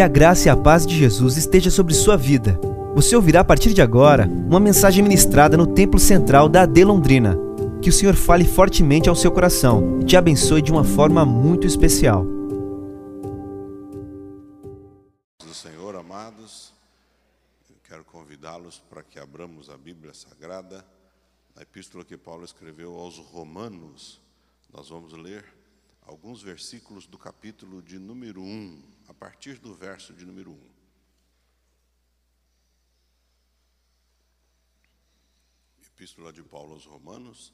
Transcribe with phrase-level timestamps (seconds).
[0.00, 2.58] Que a graça e a paz de Jesus esteja sobre sua vida.
[2.94, 7.36] Você ouvirá a partir de agora uma mensagem ministrada no Templo Central da AD Londrina.
[7.82, 11.66] Que o Senhor fale fortemente ao seu coração e te abençoe de uma forma muito
[11.66, 12.24] especial.
[15.44, 16.72] do Senhor, amados,
[17.68, 20.82] eu quero convidá-los para que abramos a Bíblia Sagrada,
[21.54, 24.18] na epístola que Paulo escreveu aos Romanos.
[24.72, 25.44] Nós vamos ler
[26.06, 30.70] alguns versículos do capítulo de número 1, a partir do verso de número 1.
[35.82, 37.52] Epístola de Paulo aos Romanos,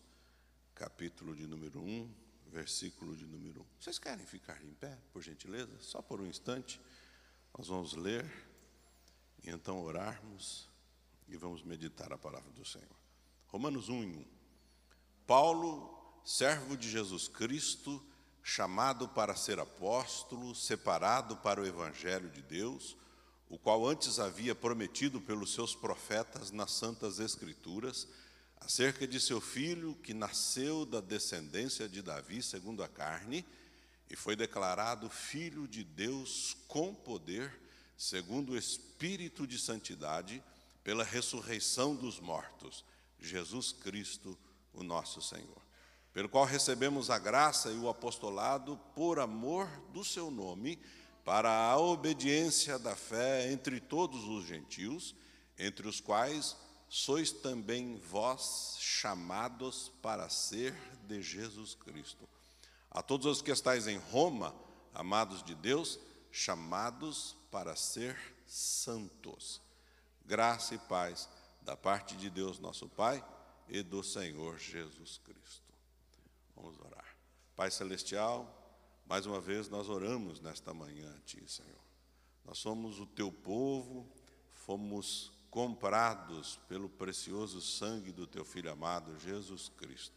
[0.74, 2.14] capítulo de número 1,
[2.48, 3.66] versículo de número 1.
[3.80, 5.80] Vocês querem ficar em pé, por gentileza?
[5.80, 6.78] Só por um instante.
[7.56, 8.30] Nós vamos ler
[9.42, 10.68] e então orarmos
[11.26, 12.96] e vamos meditar a palavra do Senhor.
[13.46, 14.26] Romanos 1 em 1.
[15.26, 18.06] Paulo, servo de Jesus Cristo,
[18.48, 22.96] chamado para ser apóstolo, separado para o evangelho de Deus,
[23.48, 28.06] o qual antes havia prometido pelos seus profetas nas santas escrituras,
[28.60, 33.44] acerca de seu filho que nasceu da descendência de Davi segundo a carne,
[34.08, 37.52] e foi declarado filho de Deus com poder,
[37.98, 40.40] segundo o espírito de santidade,
[40.84, 42.84] pela ressurreição dos mortos,
[43.18, 44.38] Jesus Cristo,
[44.72, 45.65] o nosso Senhor.
[46.16, 50.78] Pelo qual recebemos a graça e o apostolado por amor do seu nome,
[51.22, 55.14] para a obediência da fé entre todos os gentios,
[55.58, 56.56] entre os quais
[56.88, 60.72] sois também vós chamados para ser
[61.06, 62.26] de Jesus Cristo.
[62.90, 64.54] A todos os que estáis em Roma,
[64.94, 65.98] amados de Deus,
[66.32, 69.60] chamados para ser santos.
[70.24, 71.28] Graça e paz
[71.60, 73.22] da parte de Deus, nosso Pai,
[73.68, 75.75] e do Senhor Jesus Cristo.
[76.56, 77.16] Vamos orar.
[77.54, 78.52] Pai Celestial,
[79.06, 81.80] mais uma vez nós oramos nesta manhã a Ti, Senhor.
[82.44, 84.08] Nós somos o Teu povo,
[84.52, 90.14] fomos comprados pelo precioso sangue do Teu Filho amado, Jesus Cristo.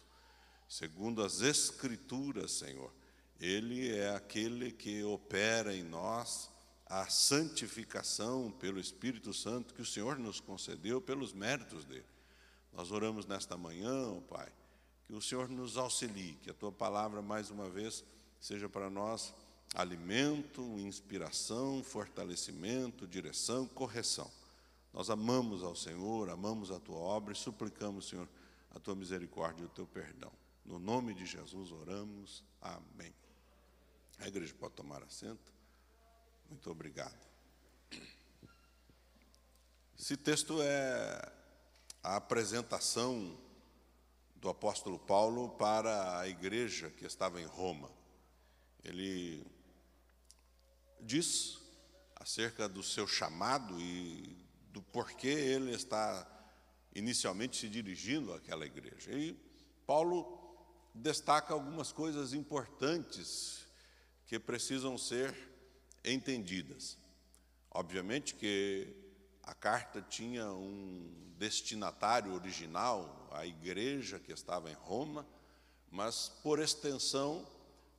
[0.68, 2.94] Segundo as Escrituras, Senhor,
[3.40, 6.50] Ele é aquele que opera em nós
[6.86, 12.06] a santificação pelo Espírito Santo que o Senhor nos concedeu pelos méritos dele.
[12.74, 14.52] Nós oramos nesta manhã, oh Pai,
[15.10, 18.04] que o Senhor nos auxilie, que a tua palavra mais uma vez
[18.40, 19.34] seja para nós
[19.74, 24.30] alimento, inspiração, fortalecimento, direção, correção.
[24.94, 28.30] Nós amamos ao Senhor, amamos a tua obra e suplicamos, Senhor,
[28.70, 30.32] a tua misericórdia e o teu perdão.
[30.64, 32.44] No nome de Jesus oramos.
[32.62, 33.12] Amém.
[34.20, 35.52] A igreja pode tomar assento.
[36.48, 37.18] Muito obrigado.
[39.98, 41.34] Esse texto é
[42.04, 43.49] a apresentação
[44.42, 47.92] do apóstolo Paulo para a igreja que estava em Roma.
[48.84, 49.46] Ele
[51.02, 51.60] diz
[52.16, 54.38] acerca do seu chamado e
[54.72, 56.28] do porquê ele está
[56.96, 59.12] inicialmente se dirigindo àquela igreja.
[59.12, 59.34] E
[59.86, 60.38] Paulo
[60.94, 63.66] destaca algumas coisas importantes
[64.26, 65.36] que precisam ser
[66.04, 66.98] entendidas.
[67.72, 68.96] Obviamente que
[69.44, 75.26] a carta tinha um destinatário original, a igreja que estava em Roma,
[75.92, 77.46] mas por extensão,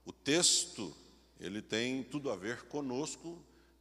[0.04, 0.94] o texto
[1.38, 3.38] ele tem tudo a ver conosco,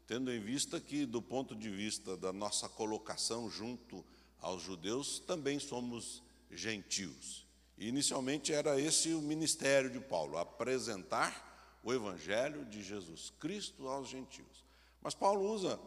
[0.07, 4.03] tendo em vista que do ponto de vista da nossa colocação junto
[4.41, 7.45] aos judeus, também somos gentios.
[7.77, 14.09] E inicialmente era esse o ministério de Paulo, apresentar o Evangelho de Jesus Cristo aos
[14.09, 14.66] gentios.
[15.01, 15.79] Mas Paulo usa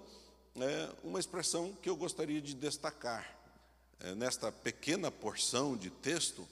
[0.56, 3.41] é, uma expressão que eu gostaria de destacar.
[4.04, 6.44] É, nesta pequena porção de texto,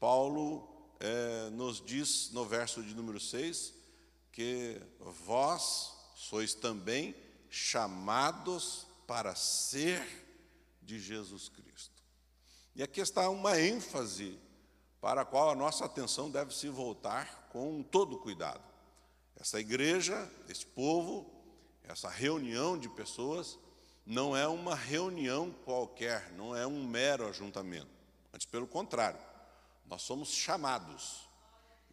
[0.00, 3.72] Paulo é, nos diz no verso de número 6
[4.32, 4.80] que
[5.24, 7.14] vós sois também
[7.48, 10.04] chamados para ser
[10.82, 12.02] de Jesus Cristo.
[12.74, 14.36] E aqui está uma ênfase
[15.00, 18.64] para a qual a nossa atenção deve se voltar com todo cuidado.
[19.36, 21.30] Essa igreja, esse povo,
[21.84, 23.56] essa reunião de pessoas,
[24.08, 27.90] não é uma reunião qualquer, não é um mero ajuntamento.
[28.32, 29.20] Antes, pelo contrário,
[29.84, 31.28] nós somos chamados.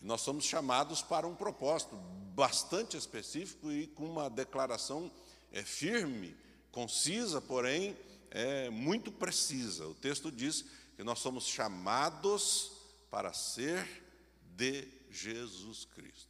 [0.01, 1.97] E nós somos chamados para um propósito
[2.33, 5.12] bastante específico e com uma declaração
[5.51, 6.38] é, firme,
[6.71, 7.97] concisa, porém
[8.31, 9.85] é, muito precisa.
[9.85, 10.63] O texto diz
[10.95, 12.71] que nós somos chamados
[13.11, 13.85] para ser
[14.56, 16.29] de Jesus Cristo.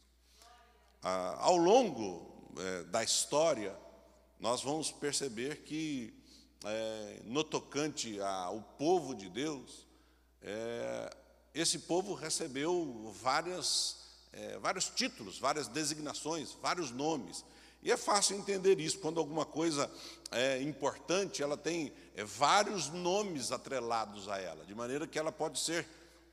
[1.00, 3.85] Ah, ao longo é, da história,
[4.38, 6.12] nós vamos perceber que,
[6.64, 9.86] é, no tocante ao povo de Deus,
[10.42, 11.16] é,
[11.54, 13.96] esse povo recebeu várias,
[14.32, 17.44] é, vários títulos, várias designações, vários nomes.
[17.82, 19.90] E é fácil entender isso, quando alguma coisa
[20.30, 25.58] é importante, ela tem é, vários nomes atrelados a ela, de maneira que ela pode
[25.60, 25.86] ser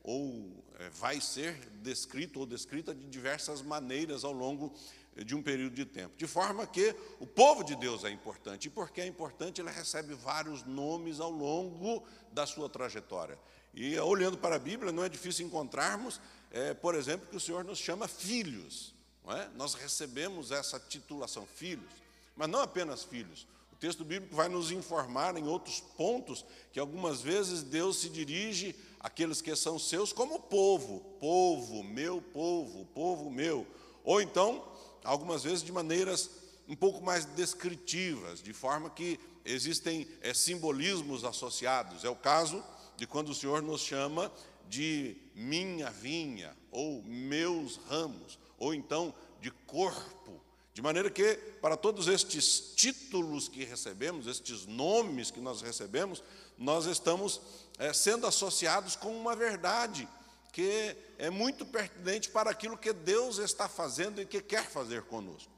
[0.03, 4.73] ou é, vai ser descrito ou descrita de diversas maneiras ao longo
[5.15, 6.15] de um período de tempo.
[6.17, 8.67] De forma que o povo de Deus é importante.
[8.67, 13.37] E porque é importante, ele recebe vários nomes ao longo da sua trajetória.
[13.73, 16.19] E olhando para a Bíblia, não é difícil encontrarmos,
[16.51, 18.93] é, por exemplo, que o Senhor nos chama filhos.
[19.27, 19.47] É?
[19.55, 21.91] Nós recebemos essa titulação, filhos,
[22.35, 23.47] mas não apenas filhos.
[23.71, 28.75] O texto bíblico vai nos informar em outros pontos que algumas vezes Deus se dirige
[28.99, 33.65] àqueles que são seus como povo, povo, meu povo, povo meu.
[34.03, 34.63] Ou então,
[35.03, 36.29] algumas vezes de maneiras
[36.67, 42.03] um pouco mais descritivas, de forma que existem é, simbolismos associados.
[42.03, 42.63] É o caso
[42.95, 44.31] de quando o Senhor nos chama
[44.69, 50.41] de minha vinha, ou meus ramos, ou então de corpo.
[50.73, 56.23] De maneira que, para todos estes títulos que recebemos, estes nomes que nós recebemos,
[56.57, 57.41] nós estamos
[57.77, 60.07] é, sendo associados com uma verdade
[60.53, 65.51] que é muito pertinente para aquilo que Deus está fazendo e que quer fazer conosco.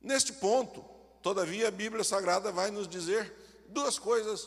[0.00, 0.84] Neste ponto,
[1.22, 3.32] todavia, a Bíblia Sagrada vai nos dizer
[3.70, 4.46] duas coisas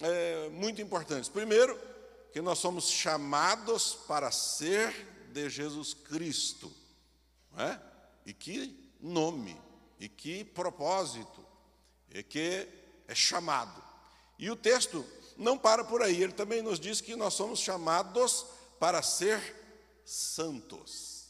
[0.00, 1.28] é, muito importantes.
[1.28, 1.78] Primeiro,
[2.32, 4.90] que nós somos chamados para ser
[5.32, 6.72] de Jesus Cristo.
[7.58, 7.78] É?
[8.24, 9.60] E que nome,
[9.98, 11.44] e que propósito,
[12.10, 12.66] e que
[13.06, 13.82] é chamado.
[14.38, 15.04] E o texto
[15.36, 18.59] não para por aí, ele também nos diz que nós somos chamados para
[19.02, 19.40] ser
[20.06, 21.28] santos.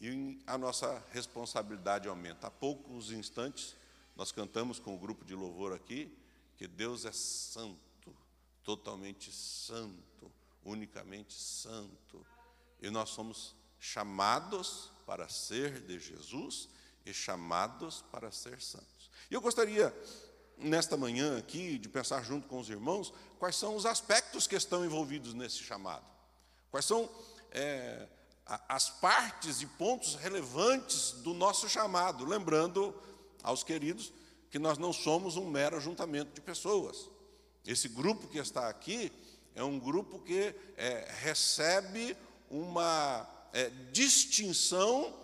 [0.00, 2.46] E a nossa responsabilidade aumenta.
[2.46, 3.76] Há poucos instantes,
[4.16, 6.16] nós cantamos com o grupo de louvor aqui
[6.56, 8.16] que Deus é santo,
[8.62, 10.32] totalmente santo,
[10.64, 12.26] unicamente santo.
[12.80, 16.70] E nós somos chamados para ser de Jesus
[17.04, 19.10] e chamados para ser santos.
[19.30, 19.94] E eu gostaria,
[20.56, 24.84] nesta manhã aqui, de pensar junto com os irmãos, quais são os aspectos que estão
[24.84, 26.13] envolvidos nesse chamado.
[26.74, 27.08] Quais são
[27.52, 28.04] é,
[28.68, 32.24] as partes e pontos relevantes do nosso chamado?
[32.24, 32.92] Lembrando
[33.44, 34.12] aos queridos
[34.50, 37.08] que nós não somos um mero ajuntamento de pessoas.
[37.64, 39.12] Esse grupo que está aqui
[39.54, 42.16] é um grupo que é, recebe
[42.50, 45.14] uma é, distinção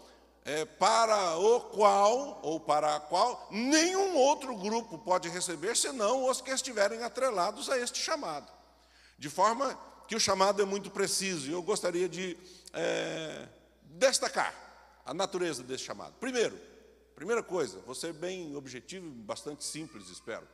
[0.44, 6.40] é, para o qual, ou para a qual, nenhum outro grupo pode receber, senão os
[6.40, 8.52] que estiverem atrelados a este chamado.
[9.18, 9.76] De forma
[10.10, 12.36] que o chamado é muito preciso e eu gostaria de
[12.72, 13.46] é,
[13.84, 14.52] destacar
[15.06, 16.14] a natureza desse chamado.
[16.18, 16.58] Primeiro,
[17.14, 20.48] primeira coisa, ser bem objetivo bastante simples, espero.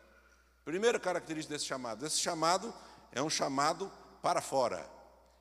[0.62, 2.70] Primeira característica desse chamado: esse chamado
[3.10, 4.86] é um chamado para fora.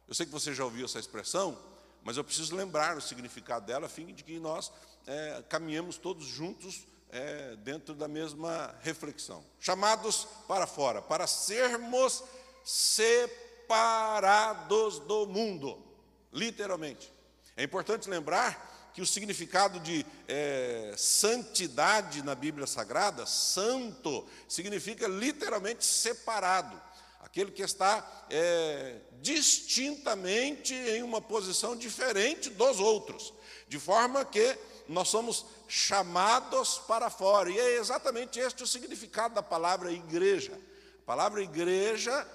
[0.07, 1.61] Eu sei que você já ouviu essa expressão,
[2.01, 4.71] mas eu preciso lembrar o significado dela, a fim de que nós
[5.05, 9.43] é, caminhemos todos juntos é, dentro da mesma reflexão.
[9.59, 12.23] Chamados para fora, para sermos
[12.63, 15.83] separados separados do mundo,
[16.31, 17.11] literalmente.
[17.57, 25.83] É importante lembrar que o significado de é, santidade na Bíblia Sagrada, santo, significa literalmente
[25.83, 26.79] separado,
[27.19, 33.33] aquele que está é, distintamente em uma posição diferente dos outros,
[33.67, 34.57] de forma que
[34.87, 40.53] nós somos chamados para fora, e é exatamente este o significado da palavra igreja.
[41.01, 42.25] A palavra igreja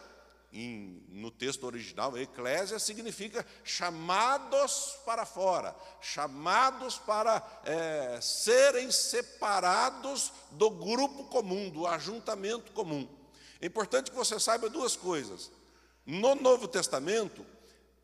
[0.52, 10.71] em, no texto original, eclésia significa chamados para fora, chamados para é, serem separados do
[10.71, 13.09] grupo comum, do ajuntamento comum.
[13.61, 15.50] É importante que você saiba duas coisas.
[16.04, 17.47] No Novo Testamento,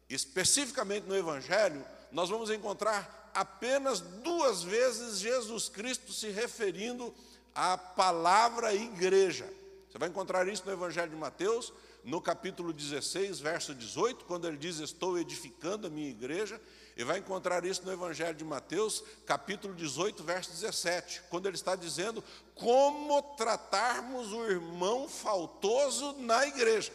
[0.09, 7.13] especificamente no Evangelho, nós vamos encontrar apenas duas vezes Jesus Cristo se referindo
[7.55, 9.53] à palavra igreja.
[9.91, 11.73] Você vai encontrar isso no Evangelho de Mateus,
[12.07, 16.61] no capítulo 16, verso 18, quando ele diz: Estou edificando a minha igreja,
[16.97, 21.75] e vai encontrar isso no Evangelho de Mateus, capítulo 18, verso 17, quando ele está
[21.75, 22.23] dizendo
[22.55, 26.93] como tratarmos o irmão faltoso na igreja.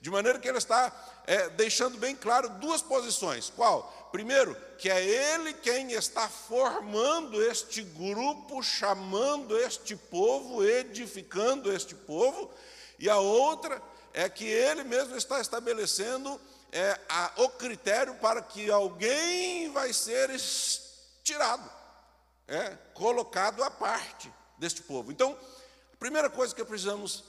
[0.00, 0.92] De maneira que ele está
[1.26, 3.50] é, deixando bem claro duas posições.
[3.50, 4.10] Qual?
[4.12, 12.50] Primeiro, que é ele quem está formando este grupo, chamando este povo, edificando este povo,
[12.98, 16.40] e a outra é que ele mesmo está estabelecendo
[16.70, 20.30] é, a, o critério para que alguém vai ser
[21.22, 21.70] tirado,
[22.48, 25.12] é, colocado à parte deste povo.
[25.12, 25.36] Então,
[25.92, 27.24] a primeira coisa que precisamos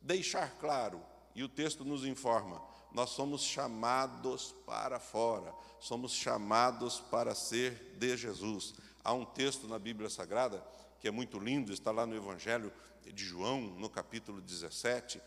[0.00, 1.02] deixar claro,
[1.34, 2.60] e o texto nos informa,
[2.92, 8.74] nós somos chamados para fora, somos chamados para ser de Jesus.
[9.04, 10.62] há um texto na Bíblia Sagrada
[11.00, 12.70] que é muito lindo, está lá no Evangelho
[13.06, 15.20] de João, no capítulo 17,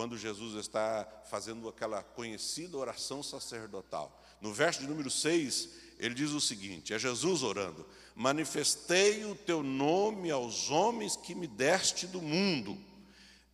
[0.00, 4.18] quando Jesus está fazendo aquela conhecida oração sacerdotal.
[4.40, 9.62] No verso de número 6, ele diz o seguinte: é Jesus orando: Manifestei o teu
[9.62, 12.78] nome aos homens que me deste do mundo,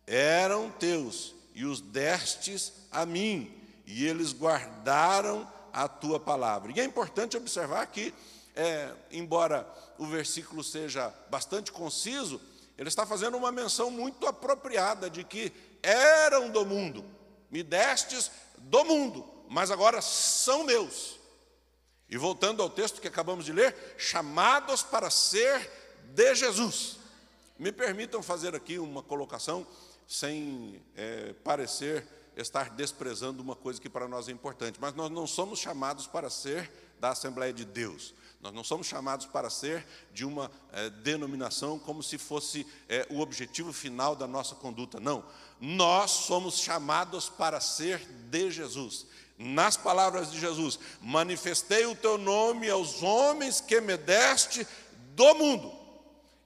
[0.05, 3.53] eram teus, e os destes a mim,
[3.85, 6.71] e eles guardaram a tua palavra.
[6.73, 8.13] E é importante observar que,
[8.55, 12.39] é, embora o versículo seja bastante conciso,
[12.77, 17.03] ele está fazendo uma menção muito apropriada de que eram do mundo,
[17.49, 21.17] me destes do mundo, mas agora são meus.
[22.09, 25.69] E voltando ao texto que acabamos de ler, chamados para ser
[26.05, 26.97] de Jesus.
[27.59, 29.67] Me permitam fazer aqui uma colocação
[30.07, 35.25] sem é, parecer estar desprezando uma coisa que para nós é importante, mas nós não
[35.25, 38.13] somos chamados para ser da Assembleia de Deus.
[38.39, 43.19] Nós não somos chamados para ser de uma é, denominação como se fosse é, o
[43.19, 44.99] objetivo final da nossa conduta.
[44.99, 45.25] Não.
[45.59, 47.99] Nós somos chamados para ser
[48.29, 49.05] de Jesus.
[49.37, 54.67] Nas palavras de Jesus, manifestei o teu nome aos homens que me deste
[55.15, 55.71] do mundo.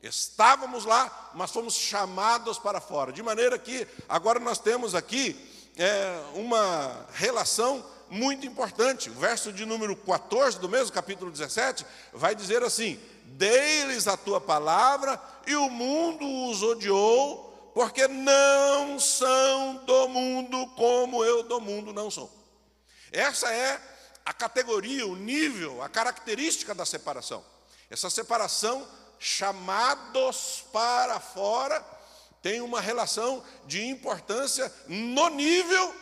[0.01, 3.11] Estávamos lá, mas fomos chamados para fora.
[3.11, 5.39] De maneira que agora nós temos aqui
[5.77, 9.09] é, uma relação muito importante.
[9.09, 14.41] O verso de número 14 do mesmo capítulo 17 vai dizer assim: Dei-lhes a tua
[14.41, 21.93] palavra e o mundo os odiou, porque não são do mundo como eu do mundo
[21.93, 22.31] não sou.
[23.11, 23.81] Essa é
[24.25, 27.43] a categoria, o nível, a característica da separação.
[27.89, 28.87] Essa separação,
[29.19, 31.83] chamados para fora,
[32.41, 35.93] tem uma relação de importância no nível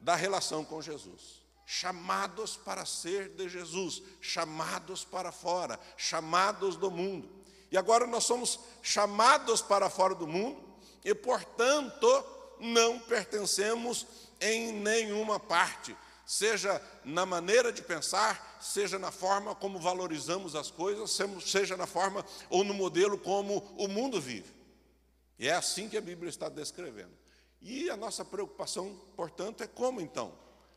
[0.00, 1.40] da relação com Jesus.
[1.66, 7.30] Chamados para ser de Jesus, chamados para fora, chamados do mundo.
[7.70, 10.69] E agora nós somos chamados para fora do mundo
[11.04, 12.24] e, portanto,
[12.58, 14.06] não pertencemos
[14.40, 21.18] em nenhuma parte, seja na maneira de pensar, seja na forma como valorizamos as coisas,
[21.44, 24.54] seja na forma ou no modelo como o mundo vive.
[25.38, 27.12] E é assim que a Bíblia está descrevendo.
[27.60, 30.32] E a nossa preocupação, portanto, é como então?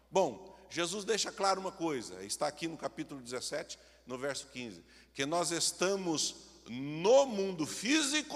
[0.09, 5.25] Bom, Jesus deixa claro uma coisa, está aqui no capítulo 17, no verso 15, que
[5.25, 6.35] nós estamos
[6.67, 8.35] no mundo físico,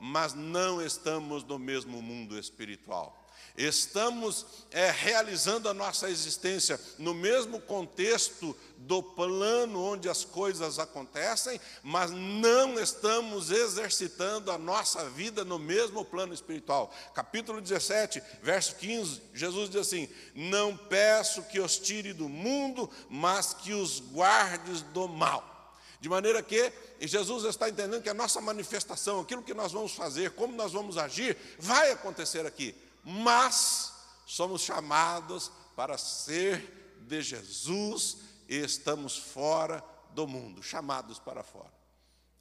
[0.00, 3.28] mas não estamos no mesmo mundo espiritual
[3.58, 11.60] estamos é, realizando a nossa existência no mesmo contexto do plano onde as coisas acontecem,
[11.82, 16.94] mas não estamos exercitando a nossa vida no mesmo plano espiritual.
[17.12, 23.52] Capítulo 17, verso 15, Jesus diz assim: Não peço que os tire do mundo, mas
[23.52, 25.57] que os guardes do mal.
[26.00, 30.30] De maneira que Jesus está entendendo que a nossa manifestação, aquilo que nós vamos fazer,
[30.32, 32.74] como nós vamos agir, vai acontecer aqui
[33.10, 33.94] mas
[34.26, 41.72] somos chamados para ser de Jesus e estamos fora do mundo, chamados para fora.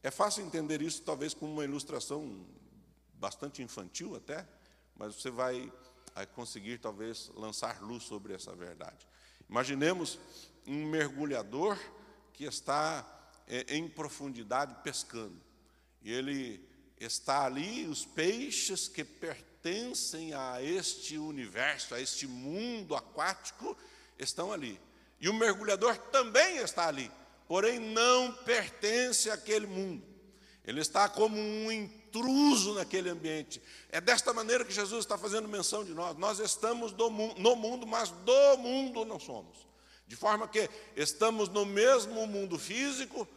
[0.04, 2.46] É fácil entender isso, talvez com uma ilustração
[3.14, 4.46] bastante infantil até,
[4.96, 5.72] mas você vai
[6.34, 9.08] conseguir talvez lançar luz sobre essa verdade.
[9.50, 10.20] Imaginemos
[10.66, 11.78] um mergulhador
[12.34, 13.06] que está
[13.70, 15.42] em profundidade pescando.
[16.02, 16.66] E ele
[17.00, 23.78] está ali, os peixes que pertencem pertencem a este universo, a este mundo aquático,
[24.18, 24.80] estão ali.
[25.20, 27.12] E o mergulhador também está ali,
[27.48, 30.04] porém não pertence àquele mundo.
[30.64, 33.62] Ele está como um intruso naquele ambiente.
[33.90, 36.18] É desta maneira que Jesus está fazendo menção de nós.
[36.18, 37.10] Nós estamos no
[37.56, 39.66] mundo, mas do mundo não somos.
[40.08, 43.28] De forma que estamos no mesmo mundo físico,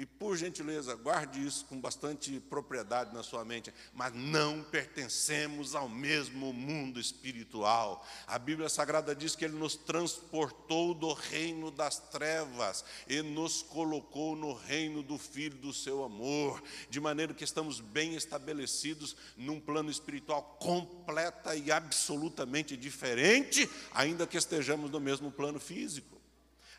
[0.00, 3.70] e por gentileza, guarde isso com bastante propriedade na sua mente.
[3.92, 8.02] Mas não pertencemos ao mesmo mundo espiritual.
[8.26, 14.34] A Bíblia Sagrada diz que Ele nos transportou do reino das trevas e nos colocou
[14.34, 16.62] no reino do Filho do seu amor.
[16.88, 24.38] De maneira que estamos bem estabelecidos num plano espiritual completa e absolutamente diferente, ainda que
[24.38, 26.18] estejamos no mesmo plano físico.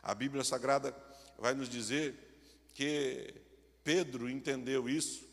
[0.01, 0.91] A Bíblia Sagrada
[1.37, 2.30] vai nos dizer
[2.81, 3.35] que
[3.83, 5.23] Pedro entendeu isso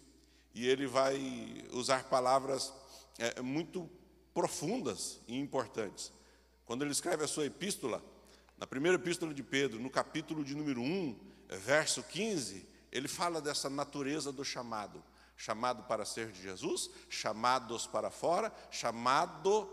[0.54, 2.74] e ele vai usar palavras
[3.18, 3.88] é, muito
[4.34, 6.12] profundas e importantes.
[6.66, 8.04] Quando ele escreve a sua epístola,
[8.58, 11.18] na primeira epístola de Pedro, no capítulo de número 1,
[11.64, 15.02] verso 15, ele fala dessa natureza do chamado.
[15.34, 19.66] Chamado para ser de Jesus, chamados para fora, chamado,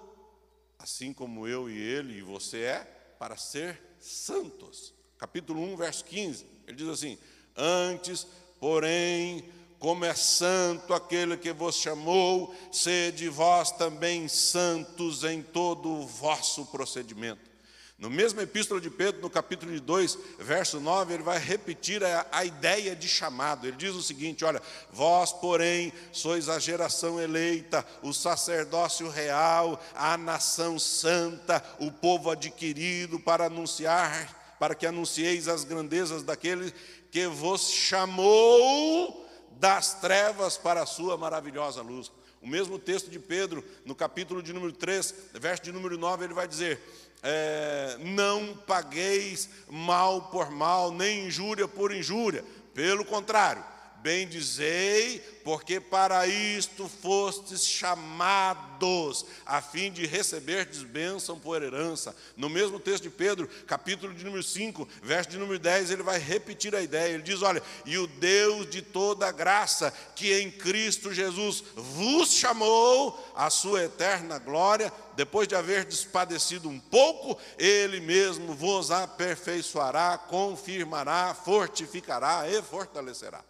[0.80, 2.84] assim como eu e ele e você é,
[3.20, 4.94] para ser santos.
[5.18, 7.18] Capítulo 1, verso 15, ele diz assim:
[7.56, 8.28] Antes
[8.60, 9.46] porém,
[9.78, 16.66] como é santo aquele que vos chamou, sede vós também santos em todo o vosso
[16.66, 17.54] procedimento.
[17.98, 22.44] No mesmo epístola de Pedro, no capítulo 2, verso 9, ele vai repetir a, a,
[22.44, 23.68] ideia de chamado.
[23.68, 30.18] Ele diz o seguinte: Olha, vós, porém, sois a geração eleita, o sacerdócio real, a
[30.18, 36.74] nação santa, o povo adquirido para anunciar, para que anuncieis as grandezas daquele
[37.16, 42.12] que vos chamou das trevas para a sua maravilhosa luz.
[42.42, 46.34] O mesmo texto de Pedro, no capítulo de número 3, verso de número 9, ele
[46.34, 46.78] vai dizer:
[47.24, 52.44] é, Não pagueis mal por mal, nem injúria por injúria,
[52.74, 53.64] pelo contrário,
[54.06, 62.16] Bendizei, porque para isto fostes chamados, a fim de receberdes bênção por herança.
[62.38, 66.20] No mesmo texto de Pedro, capítulo de número 5, verso de número 10, ele vai
[66.20, 67.16] repetir a ideia.
[67.16, 73.34] Ele diz: Olha, e o Deus de toda graça, que em Cristo Jesus vos chamou
[73.36, 81.34] à sua eterna glória, depois de haver despadecido um pouco, ele mesmo vos aperfeiçoará, confirmará,
[81.34, 83.44] fortificará e fortalecerá.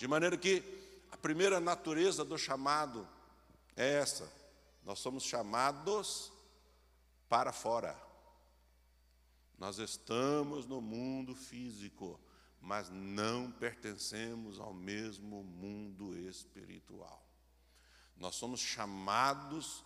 [0.00, 0.64] De maneira que
[1.12, 3.06] a primeira natureza do chamado
[3.76, 4.32] é essa:
[4.82, 6.32] nós somos chamados
[7.28, 7.94] para fora.
[9.58, 12.18] Nós estamos no mundo físico,
[12.62, 17.22] mas não pertencemos ao mesmo mundo espiritual.
[18.16, 19.84] Nós somos chamados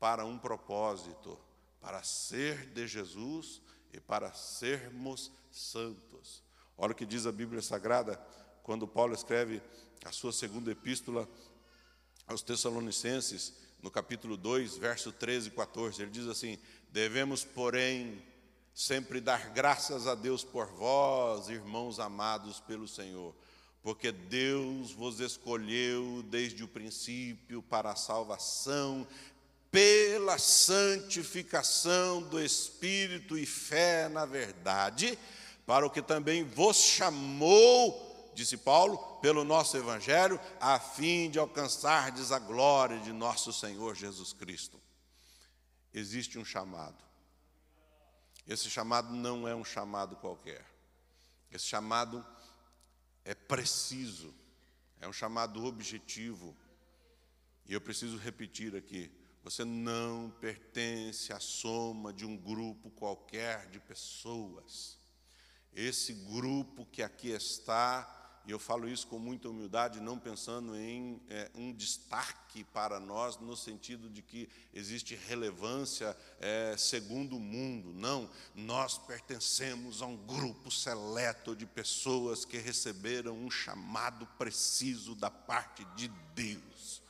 [0.00, 1.38] para um propósito,
[1.82, 3.60] para ser de Jesus
[3.92, 6.42] e para sermos santos.
[6.78, 8.18] Olha o que diz a Bíblia Sagrada
[8.64, 9.62] quando Paulo escreve
[10.06, 11.28] a sua segunda epístola
[12.26, 13.52] aos Tessalonicenses,
[13.82, 16.58] no capítulo 2, verso 13 e 14, ele diz assim:
[16.90, 18.22] Devemos, porém,
[18.74, 23.34] sempre dar graças a Deus por vós, irmãos amados pelo Senhor,
[23.82, 29.06] porque Deus vos escolheu desde o princípio para a salvação,
[29.70, 35.18] pela santificação do Espírito e fé na verdade,
[35.66, 42.32] para o que também vos chamou disse Paulo, pelo nosso Evangelho, a fim de alcançardes
[42.32, 44.80] a glória de nosso Senhor Jesus Cristo.
[45.92, 47.02] Existe um chamado.
[48.46, 50.64] Esse chamado não é um chamado qualquer.
[51.50, 52.26] Esse chamado
[53.24, 54.34] é preciso,
[55.00, 56.54] é um chamado objetivo.
[57.64, 59.10] E eu preciso repetir aqui:
[59.42, 64.98] você não pertence à soma de um grupo qualquer de pessoas.
[65.72, 71.18] Esse grupo que aqui está e eu falo isso com muita humildade, não pensando em
[71.30, 77.94] é, um destaque para nós, no sentido de que existe relevância é, segundo o mundo.
[77.94, 85.30] Não, nós pertencemos a um grupo seleto de pessoas que receberam um chamado preciso da
[85.30, 87.02] parte de Deus.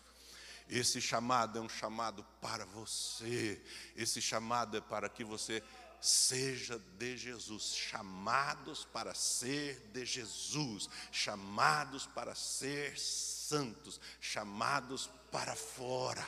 [0.69, 3.61] Esse chamado é um chamado para você,
[3.97, 5.63] esse chamado é para que você
[6.05, 16.27] seja de Jesus, chamados para ser de Jesus, chamados para ser santos, chamados para fora.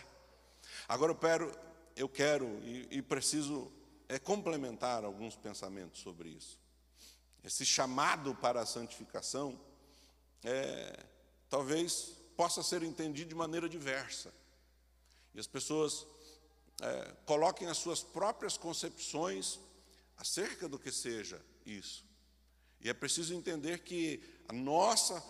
[0.89, 1.59] Agora eu quero,
[1.95, 3.71] eu quero e, e preciso
[4.09, 6.59] é, complementar alguns pensamentos sobre isso.
[7.45, 9.61] Esse chamado para a santificação
[10.43, 11.05] é,
[11.51, 14.33] talvez possa ser entendido de maneira diversa.
[15.35, 16.07] E as pessoas
[16.81, 19.61] é, coloquem as suas próprias concepções
[20.17, 22.05] acerca do que seja isso.
[22.81, 25.23] E é preciso entender que a nossa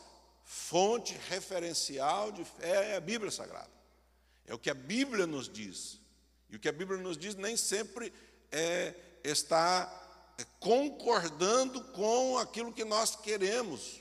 [0.44, 3.70] fonte referencial de fé é a Bíblia Sagrada.
[4.46, 6.00] É o que a Bíblia nos diz.
[6.48, 8.12] E o que a Bíblia nos diz nem sempre
[8.52, 8.94] é,
[9.24, 10.04] está
[10.60, 14.00] concordando com aquilo que nós queremos,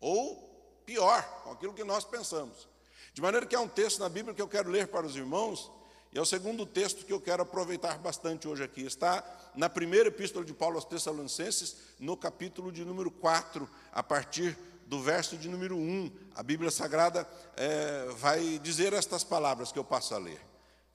[0.00, 2.68] ou pior, com aquilo que nós pensamos.
[3.12, 5.70] De maneira que há um texto na Bíblia que eu quero ler para os irmãos,
[6.12, 8.82] e é o segundo texto que eu quero aproveitar bastante hoje aqui.
[8.82, 9.20] Está
[9.54, 15.00] na primeira epístola de Paulo aos Tessalonicenses, no capítulo de número 4, a partir do
[15.00, 16.10] verso de número 1.
[16.34, 20.40] A Bíblia Sagrada é, vai dizer estas palavras que eu passo a ler.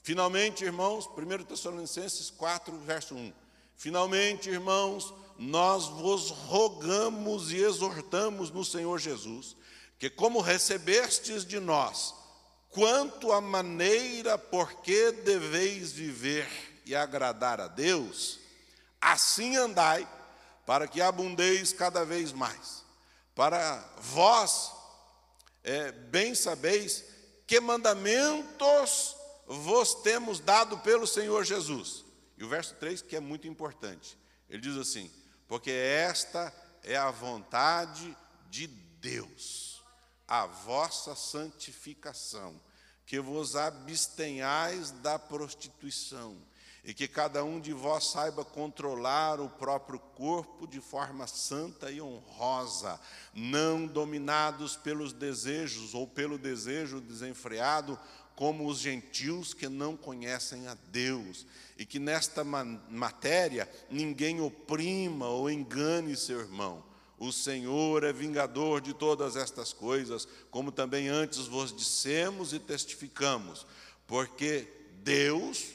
[0.02, 3.34] Finalmente, irmãos, 1 Tessalonicenses 4, verso 1.
[3.76, 9.56] Finalmente, irmãos, nós vos rogamos e exortamos no Senhor Jesus,
[9.98, 12.14] que como recebestes de nós,
[12.70, 16.48] quanto à maneira por que deveis viver
[16.86, 18.40] e agradar a Deus,
[19.02, 20.08] assim andai,
[20.66, 22.84] para que abundeis cada vez mais.
[23.34, 24.72] Para vós,
[25.64, 27.04] é, bem sabeis
[27.48, 29.16] que mandamentos
[29.48, 32.06] vos temos dado pelo Senhor Jesus.
[32.38, 34.18] E o verso 3, que é muito importante,
[34.50, 35.12] ele diz assim:
[35.48, 38.16] Porque esta é a vontade
[38.50, 39.84] de Deus,
[40.28, 42.62] a vossa santificação,
[43.06, 46.38] que vos abstenhais da prostituição,
[46.84, 52.02] e que cada um de vós saiba controlar o próprio corpo de forma santa e
[52.02, 53.00] honrosa,
[53.34, 58.00] não dominados pelos desejos ou pelo desejo desenfreado,
[58.36, 61.46] como os gentios que não conhecem a Deus,
[61.78, 66.82] e que nesta matéria ninguém oprima ou engane seu irmão.
[67.18, 73.68] O Senhor é vingador de todas estas coisas, como também antes vos dissemos e testificamos,
[74.08, 74.66] porque
[75.04, 75.74] Deus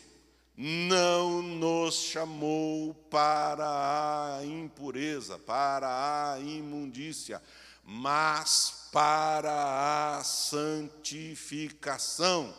[0.57, 7.43] não nos chamou para a impureza, para a imundícia,
[7.83, 12.55] mas para a santificação.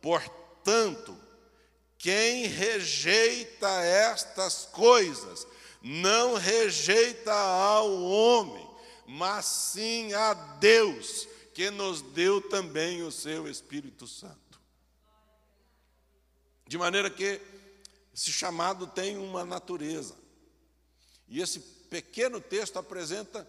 [0.00, 1.18] Portanto,
[1.98, 5.44] quem rejeita estas coisas,
[5.82, 8.64] não rejeita ao homem,
[9.06, 14.49] mas sim a Deus, que nos deu também o seu Espírito Santo.
[16.70, 17.40] De maneira que
[18.14, 20.14] esse chamado tem uma natureza.
[21.26, 23.44] E esse pequeno texto apresenta,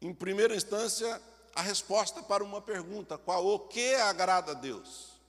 [0.00, 1.20] em primeira instância,
[1.54, 5.20] a resposta para uma pergunta: qual o que agrada a Deus?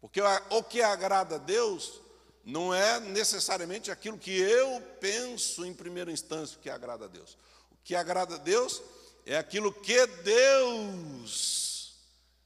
[0.00, 2.00] Porque o que agrada a Deus
[2.44, 7.38] não é necessariamente aquilo que eu penso em primeira instância que agrada a Deus.
[7.70, 8.82] O que agrada a Deus
[9.24, 11.94] é aquilo que Deus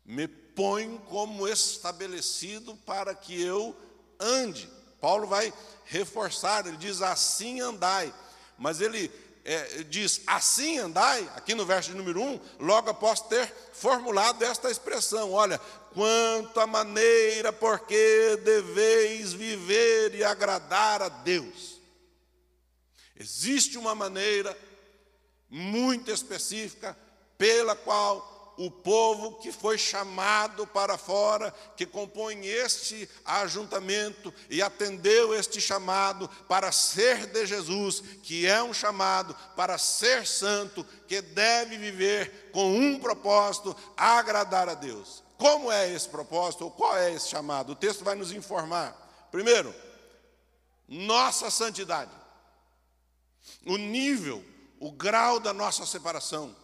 [0.04, 0.28] me
[0.60, 3.74] põe como estabelecido para que eu
[4.18, 4.70] ande.
[5.00, 5.50] Paulo vai
[5.86, 8.12] reforçar, ele diz assim andai,
[8.58, 9.10] mas ele
[9.42, 15.32] é, diz assim andai, aqui no verso número 1, logo após ter formulado esta expressão:
[15.32, 15.58] olha,
[15.94, 21.80] quanto a maneira porque deveis viver e agradar a Deus.
[23.16, 24.54] Existe uma maneira
[25.48, 26.94] muito específica
[27.38, 35.34] pela qual o povo que foi chamado para fora, que compõe este ajuntamento e atendeu
[35.34, 41.78] este chamado para ser de Jesus, que é um chamado para ser santo, que deve
[41.78, 45.22] viver com um propósito, agradar a Deus.
[45.38, 47.72] Como é esse propósito, ou qual é esse chamado?
[47.72, 48.94] O texto vai nos informar.
[49.30, 49.74] Primeiro,
[50.86, 52.10] nossa santidade,
[53.64, 54.44] o nível,
[54.78, 56.59] o grau da nossa separação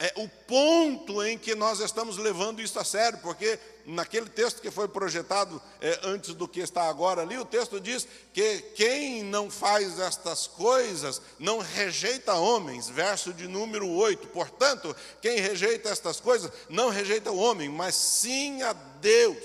[0.00, 4.70] é o ponto em que nós estamos levando isso a sério, porque naquele texto que
[4.70, 9.48] foi projetado é, antes do que está agora ali, o texto diz que quem não
[9.48, 14.26] faz estas coisas não rejeita homens, verso de número 8.
[14.28, 19.38] Portanto, quem rejeita estas coisas não rejeita o homem, mas sim a Deus.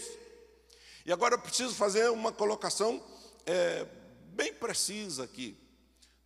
[1.05, 3.01] E agora eu preciso fazer uma colocação
[3.45, 3.85] é,
[4.33, 5.55] bem precisa aqui.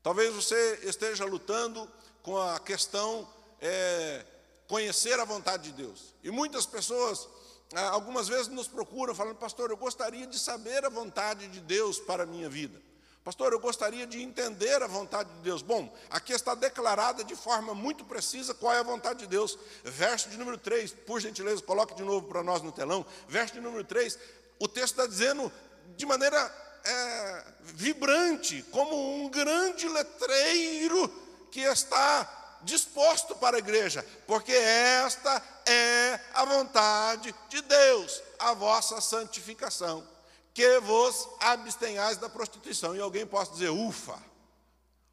[0.02, 1.89] Talvez você esteja lutando
[2.22, 3.28] com a questão
[3.63, 4.26] é,
[4.67, 6.13] conhecer a vontade de Deus.
[6.21, 7.28] E muitas pessoas,
[7.73, 11.97] ah, algumas vezes, nos procuram falando, pastor, eu gostaria de saber a vontade de Deus
[11.97, 12.80] para a minha vida.
[13.23, 15.62] Pastor, eu gostaria de entender a vontade de Deus.
[15.62, 19.58] Bom, aqui está declarada de forma muito precisa qual é a vontade de Deus.
[19.82, 23.06] Verso de número 3, por gentileza, coloque de novo para nós no telão.
[23.30, 24.19] Verso de número 3,
[24.60, 25.49] o texto está dizendo
[25.95, 26.38] de maneira
[26.84, 31.08] é, vibrante, como um grande letreiro
[31.49, 38.99] que está disposto para a igreja, porque esta é a vontade de Deus, a vossa
[39.02, 40.08] santificação,
[40.54, 42.95] que vos abstenhais da prostituição.
[42.95, 44.21] E alguém pode dizer, ufa,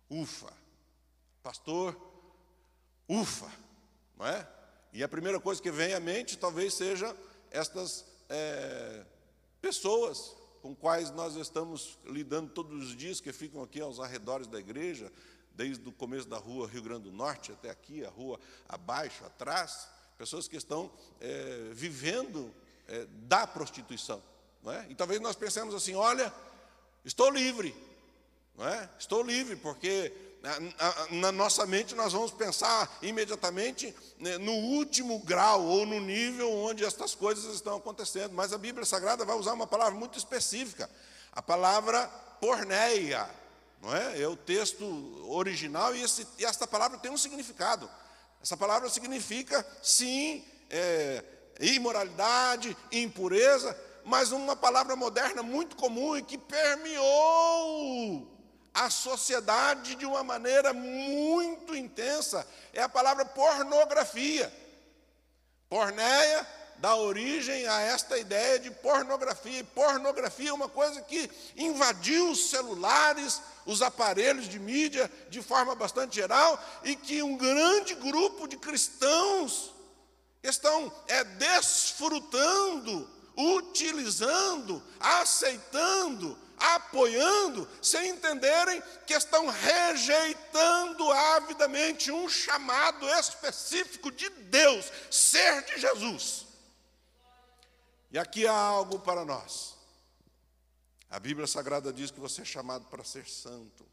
[0.08, 0.52] ufa,
[1.42, 1.96] pastor,
[3.08, 3.50] ufa,
[4.16, 4.46] não é?
[4.92, 7.16] E a primeira coisa que vem à mente talvez seja
[7.50, 9.04] estas é,
[9.60, 14.58] pessoas com quais nós estamos lidando todos os dias, que ficam aqui aos arredores da
[14.58, 15.10] igreja,
[15.60, 19.88] desde o começo da rua Rio Grande do Norte até aqui, a rua abaixo, atrás,
[20.16, 22.50] pessoas que estão é, vivendo
[22.88, 24.22] é, da prostituição.
[24.62, 24.86] Não é?
[24.88, 26.32] E talvez nós pensemos assim: olha,
[27.04, 27.76] estou livre,
[28.56, 28.88] não é?
[28.98, 30.10] estou livre, porque
[31.10, 36.86] na, nossa mente nós vamos pensar imediatamente né, no último grau ou no nível onde
[36.86, 38.32] estas coisas estão acontecendo.
[38.32, 40.88] Mas a Bíblia Sagrada vai usar uma palavra muito específica,
[41.30, 42.06] a palavra
[42.40, 43.28] porneia
[43.80, 44.20] não é?
[44.20, 44.84] É o texto
[45.28, 47.90] original e, esse, e esta palavra tem um significado.
[48.42, 51.24] Essa palavra significa, sim, é,
[51.60, 58.26] imoralidade, impureza, mas uma palavra moderna muito comum e que permeou
[58.72, 64.52] a sociedade de uma maneira muito intensa é a palavra pornografia.
[65.68, 66.46] Porneia
[66.80, 69.60] dá origem a esta ideia de pornografia.
[69.60, 75.74] E pornografia é uma coisa que invadiu os celulares, os aparelhos de mídia de forma
[75.74, 79.72] bastante geral e que um grande grupo de cristãos
[80.42, 94.10] estão é, desfrutando, utilizando, aceitando, apoiando, sem entenderem que estão rejeitando avidamente um chamado específico
[94.10, 96.49] de Deus, ser de Jesus.
[98.10, 99.76] E aqui há algo para nós.
[101.08, 103.89] A Bíblia Sagrada diz que você é chamado para ser santo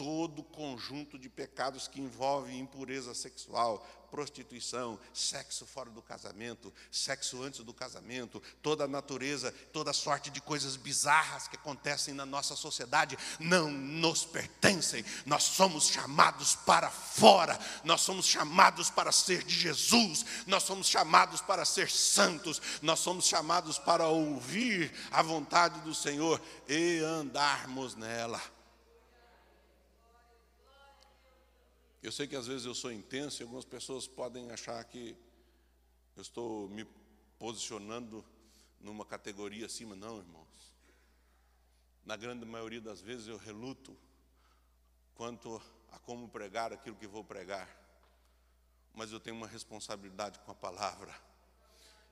[0.00, 7.60] todo conjunto de pecados que envolve impureza sexual, prostituição, sexo fora do casamento, sexo antes
[7.62, 13.14] do casamento, toda a natureza, toda sorte de coisas bizarras que acontecem na nossa sociedade
[13.38, 15.04] não nos pertencem.
[15.26, 21.42] Nós somos chamados para fora, nós somos chamados para ser de Jesus, nós somos chamados
[21.42, 28.40] para ser santos, nós somos chamados para ouvir a vontade do Senhor e andarmos nela.
[32.02, 35.14] Eu sei que às vezes eu sou intenso e algumas pessoas podem achar que
[36.16, 36.86] eu estou me
[37.38, 38.24] posicionando
[38.80, 39.94] numa categoria acima.
[39.94, 40.48] Não, irmãos.
[42.02, 43.94] Na grande maioria das vezes eu reluto
[45.14, 45.60] quanto
[45.90, 47.68] a como pregar aquilo que vou pregar.
[48.94, 51.14] Mas eu tenho uma responsabilidade com a palavra.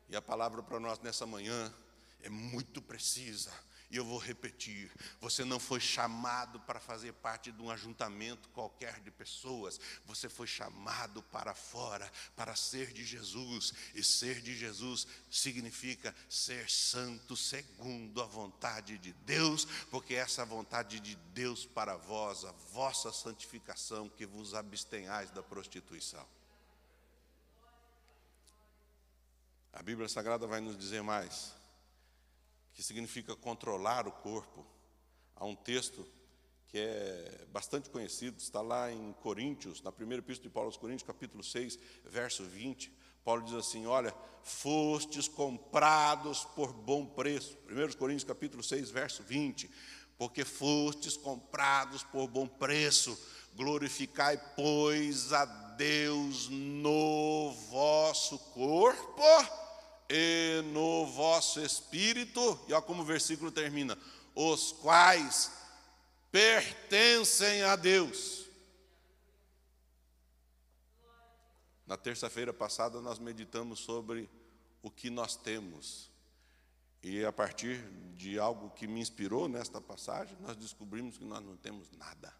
[0.06, 1.74] E a palavra para nós nessa manhã
[2.20, 3.50] é muito precisa
[3.90, 9.00] e eu vou repetir: você não foi chamado para fazer parte de um ajuntamento qualquer
[9.00, 15.06] de pessoas, você foi chamado para fora, para ser de Jesus, e ser de Jesus
[15.30, 21.64] significa ser santo segundo a vontade de Deus, porque essa é a vontade de Deus
[21.64, 26.26] para vós, a vossa santificação, que vos abstenhais da prostituição.
[29.72, 31.57] A Bíblia Sagrada vai nos dizer mais
[32.78, 34.64] que significa controlar o corpo.
[35.34, 36.06] Há um texto
[36.68, 41.02] que é bastante conhecido, está lá em Coríntios, na primeira epístola de Paulo aos Coríntios,
[41.02, 42.92] capítulo 6, verso 20.
[43.24, 44.14] Paulo diz assim: Olha,
[44.44, 47.58] fostes comprados por bom preço.
[47.68, 49.68] 1 Coríntios, capítulo 6, verso 20.
[50.16, 53.18] Porque fostes comprados por bom preço,
[53.56, 59.67] glorificai, pois, a Deus no vosso corpo
[60.08, 63.98] e no vosso espírito, e olha como o versículo termina:
[64.34, 65.52] os quais
[66.30, 68.46] pertencem a Deus.
[71.86, 74.28] Na terça-feira passada nós meditamos sobre
[74.82, 76.10] o que nós temos.
[77.02, 77.82] E a partir
[78.16, 82.34] de algo que me inspirou nesta passagem, nós descobrimos que nós não temos nada.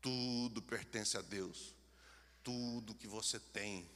[0.00, 1.74] Tudo pertence a Deus.
[2.42, 3.88] Tudo que você tem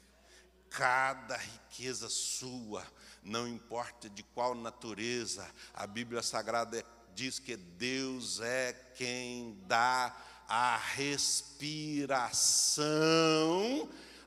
[0.77, 2.85] cada riqueza sua,
[3.23, 6.85] não importa de qual natureza, a Bíblia Sagrada
[7.15, 10.15] diz que Deus é quem dá
[10.49, 11.49] a respiração,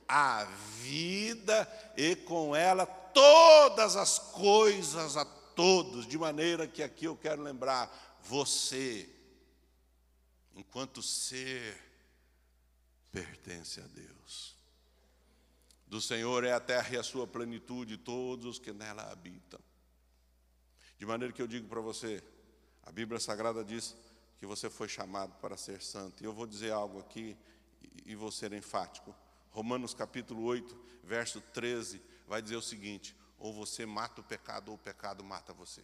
[0.08, 0.46] a
[0.82, 7.42] vida e com ela todas as coisas a todos, de maneira que aqui eu quero
[7.42, 9.10] lembrar você,
[10.56, 11.78] enquanto ser,
[13.12, 14.57] pertence a Deus.
[15.88, 19.60] Do Senhor é a terra e a sua plenitude, todos os que nela habitam.
[20.98, 22.22] De maneira que eu digo para você,
[22.84, 23.96] a Bíblia Sagrada diz
[24.38, 26.22] que você foi chamado para ser santo.
[26.22, 27.38] E eu vou dizer algo aqui
[28.06, 29.16] e vou ser enfático.
[29.52, 34.76] Romanos capítulo 8, verso 13, vai dizer o seguinte: ou você mata o pecado, ou
[34.76, 35.84] o pecado mata você.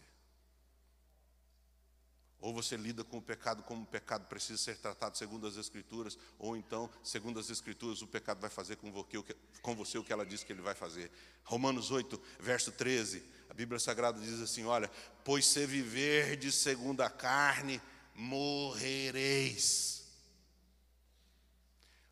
[2.44, 6.18] Ou você lida com o pecado como o pecado precisa ser tratado segundo as Escrituras,
[6.38, 8.92] ou então, segundo as Escrituras, o pecado vai fazer com
[9.74, 11.10] você o que ela diz que ele vai fazer.
[11.42, 14.90] Romanos 8, verso 13, a Bíblia Sagrada diz assim: Olha,
[15.24, 17.80] pois se viver de segundo a carne,
[18.14, 20.04] morrereis.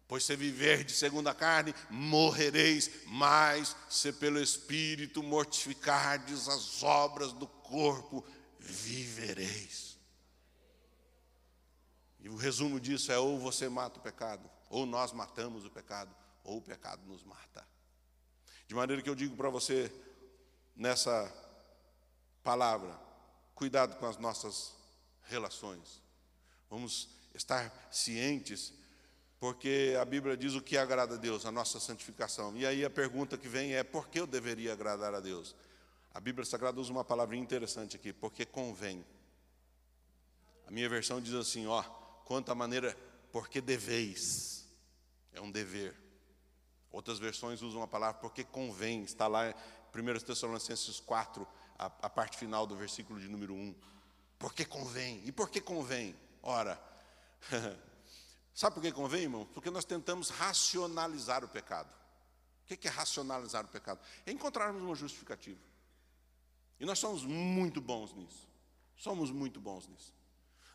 [0.08, 7.34] Pois se viver de segundo a carne, morrereis, mas se pelo Espírito mortificardes as obras
[7.34, 8.24] do corpo,
[8.58, 9.91] vivereis.
[12.22, 16.14] E o resumo disso é: ou você mata o pecado, ou nós matamos o pecado,
[16.44, 17.66] ou o pecado nos mata.
[18.66, 19.92] De maneira que eu digo para você,
[20.74, 21.30] nessa
[22.42, 22.98] palavra,
[23.54, 24.72] cuidado com as nossas
[25.24, 26.00] relações.
[26.70, 28.72] Vamos estar cientes,
[29.38, 32.56] porque a Bíblia diz o que agrada a Deus, a nossa santificação.
[32.56, 35.56] E aí a pergunta que vem é: por que eu deveria agradar a Deus?
[36.14, 39.04] A Bíblia Sagrada usa uma palavrinha interessante aqui, porque convém.
[40.66, 41.82] A minha versão diz assim, ó,
[42.32, 42.96] quanto à maneira,
[43.30, 44.66] porque deveis,
[45.34, 45.94] é um dever.
[46.90, 49.54] Outras versões usam a palavra porque convém, está lá em
[49.94, 51.46] 1 Tessalonicenses 4,
[51.78, 53.74] a, a parte final do versículo de número 1.
[54.38, 55.20] Porque convém.
[55.26, 56.16] E por que convém?
[56.42, 56.82] Ora,
[58.54, 59.44] sabe por que convém, irmão?
[59.52, 61.92] Porque nós tentamos racionalizar o pecado.
[62.62, 64.00] O que é racionalizar o pecado?
[64.24, 65.60] É encontrarmos uma justificativa.
[66.80, 68.48] E nós somos muito bons nisso.
[68.96, 70.14] Somos muito bons nisso.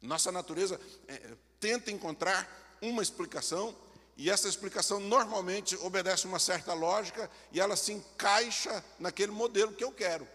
[0.03, 2.47] Nossa natureza é, tenta encontrar
[2.81, 3.75] uma explicação
[4.15, 9.83] e essa explicação normalmente obedece uma certa lógica e ela se encaixa naquele modelo que
[9.83, 10.27] eu quero.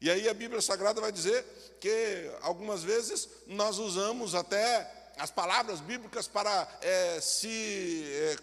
[0.00, 1.44] E aí a Bíblia Sagrada vai dizer
[1.80, 8.36] que algumas vezes nós usamos até as palavras bíblicas para é, se é,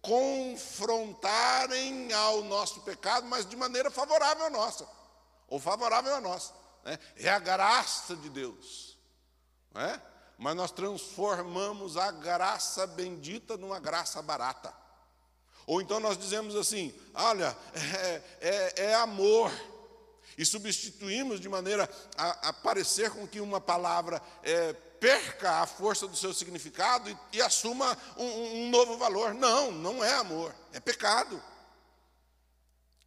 [0.00, 4.86] confrontarem ao nosso pecado, mas de maneira favorável à nossa,
[5.48, 6.52] ou favorável a nós.
[6.84, 6.98] Né?
[7.16, 8.98] É a graça de Deus.
[9.72, 10.00] Não é?
[10.38, 14.74] Mas nós transformamos a graça bendita numa graça barata.
[15.66, 19.50] Ou então nós dizemos assim: olha, é, é, é amor,
[20.36, 26.06] e substituímos de maneira a, a parecer com que uma palavra é, perca a força
[26.08, 29.34] do seu significado e, e assuma um, um novo valor.
[29.34, 31.42] Não, não é amor, é pecado.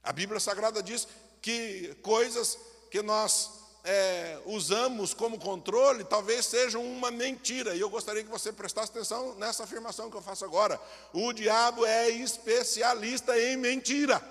[0.01, 1.07] A Bíblia Sagrada diz
[1.41, 2.57] que coisas
[2.89, 3.56] que nós
[3.87, 7.73] é, usamos como controle talvez sejam uma mentira.
[7.73, 10.79] E eu gostaria que você prestasse atenção nessa afirmação que eu faço agora.
[11.13, 14.21] O diabo é especialista em mentira.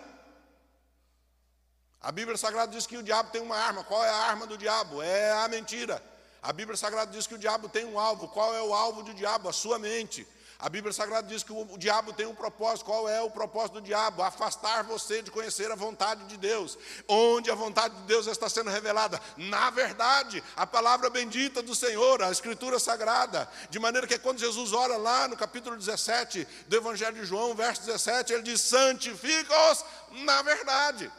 [2.00, 3.82] A Bíblia Sagrada diz que o diabo tem uma arma.
[3.82, 5.00] Qual é a arma do diabo?
[5.00, 6.02] É a mentira.
[6.42, 8.28] A Bíblia Sagrada diz que o diabo tem um alvo.
[8.28, 9.48] Qual é o alvo do diabo?
[9.48, 10.28] A sua mente.
[10.58, 12.86] A Bíblia Sagrada diz que o diabo tem um propósito.
[12.86, 14.22] Qual é o propósito do diabo?
[14.22, 16.78] Afastar você de conhecer a vontade de Deus.
[17.06, 19.20] Onde a vontade de Deus está sendo revelada?
[19.36, 23.46] Na verdade, a palavra bendita do Senhor, a Escritura Sagrada.
[23.68, 27.84] De maneira que quando Jesus ora lá no capítulo 17 do Evangelho de João, verso
[27.84, 29.84] 17, ele diz: santifica-os
[30.24, 31.12] na verdade.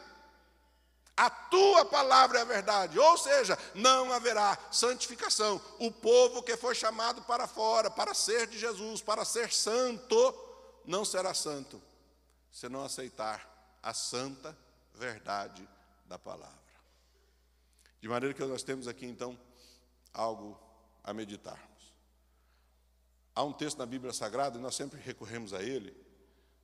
[1.18, 5.60] A tua palavra é a verdade, ou seja, não haverá santificação.
[5.80, 10.32] O povo que foi chamado para fora, para ser de Jesus, para ser santo,
[10.84, 11.82] não será santo,
[12.52, 14.56] se não aceitar a santa
[14.94, 15.68] verdade
[16.06, 16.56] da palavra.
[18.00, 19.36] De maneira que nós temos aqui então
[20.14, 20.56] algo
[21.02, 21.92] a meditarmos.
[23.34, 25.96] Há um texto na Bíblia Sagrada, e nós sempre recorremos a ele,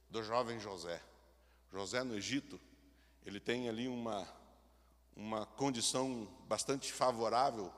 [0.09, 1.03] do jovem José.
[1.73, 2.61] José no Egito,
[3.27, 4.25] ele tem ali uma
[5.17, 7.73] uma condição bastante favorável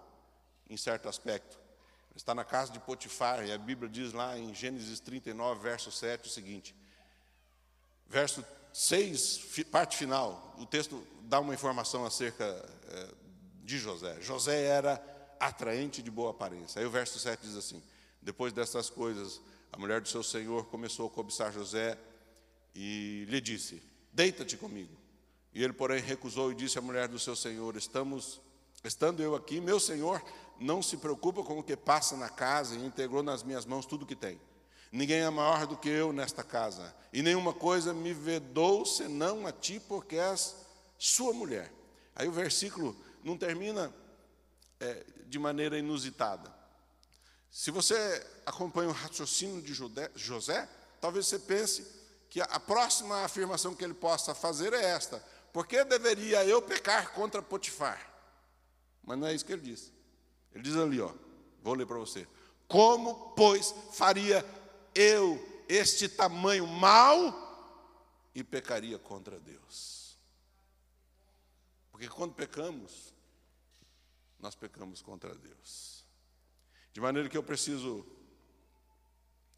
[0.69, 1.59] em certo aspecto.
[2.15, 6.27] Está na casa de Potifar, e a Bíblia diz lá em Gênesis 39, verso 7,
[6.27, 6.75] o seguinte:
[8.09, 13.09] verso 6, parte final, o texto dá uma informação acerca é,
[13.63, 14.21] de José.
[14.21, 15.03] José era
[15.39, 16.81] atraente de boa aparência.
[16.81, 17.83] Aí o verso 7 diz assim:
[18.23, 19.41] Depois dessas coisas,
[19.73, 21.99] a mulher do seu senhor começou a cobiçar José
[22.75, 24.97] e lhe disse: Deita-te comigo.
[25.57, 28.43] E ele, porém, recusou e disse à mulher do seu senhor: Estamos,
[28.85, 30.23] estando eu aqui, meu senhor
[30.61, 34.03] não se preocupa com o que passa na casa e integrou nas minhas mãos tudo
[34.03, 34.39] o que tem.
[34.93, 39.53] Ninguém é maior do que eu nesta casa, e nenhuma coisa me vedou senão a
[39.53, 40.55] ti, porque és
[40.99, 41.73] sua mulher.
[42.15, 43.91] Aí o versículo não termina
[44.79, 46.55] é, de maneira inusitada.
[47.51, 49.73] Se você acompanha o raciocínio de
[50.15, 50.69] José,
[51.01, 51.97] talvez você pense
[52.29, 55.25] que a próxima afirmação que ele possa fazer é esta:
[55.57, 58.15] por que deveria eu pecar contra Potifar?
[59.03, 59.91] Mas não é isso que ele diz.
[60.53, 61.11] Ele diz ali, ó,
[61.63, 62.29] vou ler para você.
[62.69, 64.45] Como, pois, faria
[64.95, 70.19] eu este tamanho mal e pecaria contra Deus?
[71.91, 73.15] Porque quando pecamos,
[74.39, 76.05] nós pecamos contra Deus.
[76.93, 78.07] De maneira que eu preciso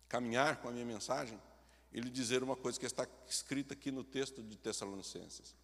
[0.08, 1.42] caminhar com a minha mensagem
[1.90, 5.56] e lhe dizer uma coisa que está escrita aqui no texto de Tessalonicenses.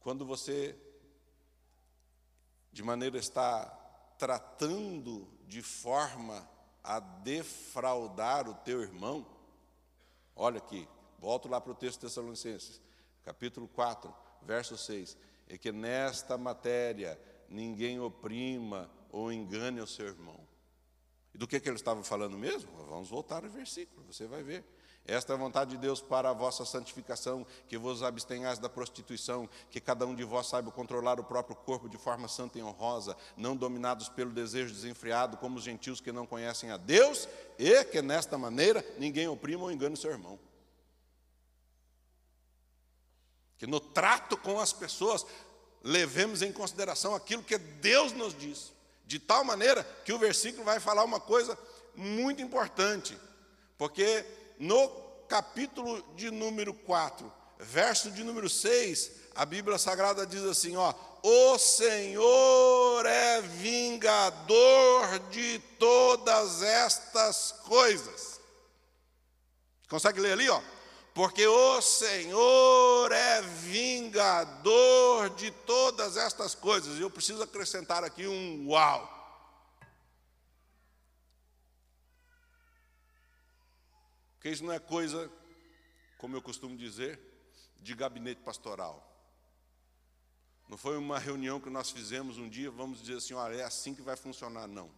[0.00, 0.76] Quando você,
[2.72, 3.66] de maneira está
[4.18, 6.48] tratando de forma
[6.82, 9.26] a defraudar o teu irmão,
[10.34, 12.80] olha aqui, volto lá para o texto de Tessalonicenses,
[13.24, 15.16] capítulo 4, verso 6,
[15.48, 20.38] é que nesta matéria ninguém oprima ou engane o seu irmão.
[21.34, 22.70] E do que, que ele estava falando mesmo?
[22.86, 24.64] Vamos voltar ao versículo, você vai ver.
[25.08, 29.48] Esta é a vontade de Deus para a vossa santificação, que vos abstenhais da prostituição,
[29.70, 33.16] que cada um de vós saiba controlar o próprio corpo de forma santa e honrosa,
[33.34, 37.26] não dominados pelo desejo desenfreado, como os gentios que não conhecem a Deus,
[37.58, 40.38] e que nesta maneira ninguém oprima ou engane o seu irmão.
[43.56, 45.24] Que no trato com as pessoas
[45.82, 48.74] levemos em consideração aquilo que Deus nos diz,
[49.06, 51.58] de tal maneira que o versículo vai falar uma coisa
[51.96, 53.18] muito importante,
[53.78, 54.88] porque no
[55.28, 60.92] capítulo de número 4, verso de número 6, a Bíblia Sagrada diz assim: ó,
[61.22, 68.40] o Senhor é vingador de todas estas coisas.
[69.88, 70.60] Consegue ler ali, ó?
[71.14, 76.98] Porque o Senhor é vingador de todas estas coisas.
[76.98, 79.17] E eu preciso acrescentar aqui um uau.
[84.48, 85.30] Porque isso não é coisa,
[86.16, 87.20] como eu costumo dizer,
[87.82, 89.06] de gabinete pastoral.
[90.66, 93.94] Não foi uma reunião que nós fizemos um dia, vamos dizer assim, olha, é assim
[93.94, 94.90] que vai funcionar, não.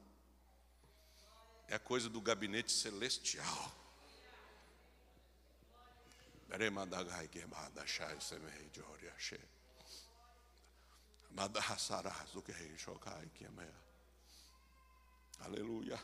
[1.67, 3.73] É coisa do gabinete celestial.
[15.41, 16.01] Aleluia.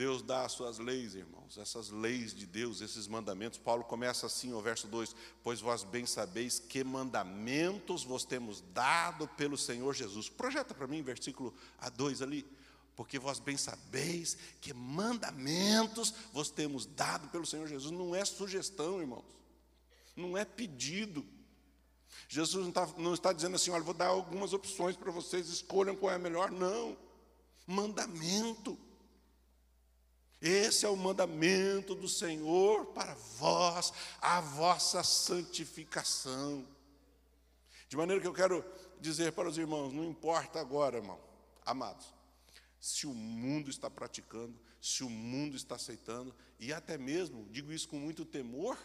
[0.00, 3.58] Deus dá as suas leis, irmãos, essas leis de Deus, esses mandamentos.
[3.58, 9.28] Paulo começa assim, o verso 2: Pois vós bem sabeis que mandamentos vos temos dado
[9.28, 10.30] pelo Senhor Jesus.
[10.30, 12.46] Projeta para mim, versículo A2 ali.
[12.96, 17.92] Porque vós bem sabeis que mandamentos vos temos dado pelo Senhor Jesus.
[17.92, 19.26] Não é sugestão, irmãos,
[20.16, 21.22] não é pedido.
[22.26, 25.94] Jesus não está, não está dizendo assim: olha, vou dar algumas opções para vocês, escolham
[25.94, 26.50] qual é a melhor.
[26.50, 26.96] Não,
[27.66, 28.78] mandamento.
[30.40, 36.66] Esse é o mandamento do Senhor para vós, a vossa santificação.
[37.88, 38.64] De maneira que eu quero
[39.00, 41.20] dizer para os irmãos: não importa agora, irmão,
[41.64, 42.06] amados,
[42.80, 47.88] se o mundo está praticando, se o mundo está aceitando, e até mesmo, digo isso
[47.88, 48.78] com muito temor,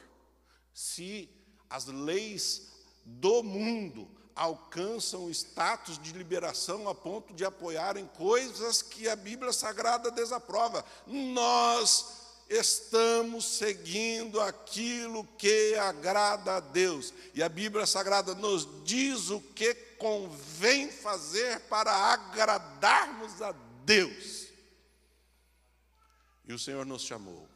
[0.74, 1.30] se
[1.70, 2.74] as leis
[3.06, 10.12] do mundo alcançam status de liberação a ponto de apoiarem coisas que a Bíblia Sagrada
[10.12, 10.84] desaprova.
[11.08, 17.14] Nós estamos seguindo aquilo que agrada a Deus.
[17.34, 23.54] E a Bíblia Sagrada nos diz o que convém fazer para agradarmos a
[23.86, 24.48] Deus.
[26.44, 27.48] E o Senhor nos chamou.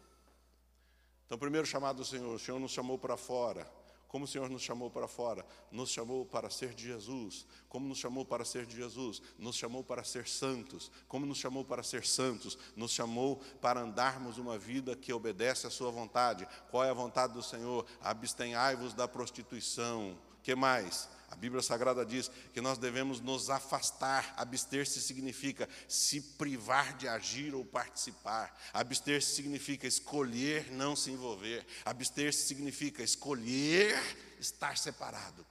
[1.25, 3.78] Então, primeiro chamado do Senhor, o Senhor nos chamou para fora
[4.09, 5.45] como o Senhor nos chamou para fora?
[5.71, 7.45] Nos chamou para ser de Jesus.
[7.69, 9.21] Como nos chamou para ser de Jesus?
[9.37, 10.91] Nos chamou para ser santos.
[11.07, 12.57] Como nos chamou para ser santos?
[12.75, 16.47] Nos chamou para andarmos uma vida que obedece à Sua vontade.
[16.71, 17.85] Qual é a vontade do Senhor?
[18.01, 20.17] Abstenhai-vos da prostituição.
[20.41, 21.07] que mais?
[21.29, 24.33] A Bíblia Sagrada diz que nós devemos nos afastar.
[24.35, 28.59] Abster-se significa se privar de agir ou participar.
[28.73, 31.65] Abster-se significa escolher não se envolver.
[31.85, 33.95] Abster-se significa escolher
[34.39, 35.45] estar separado,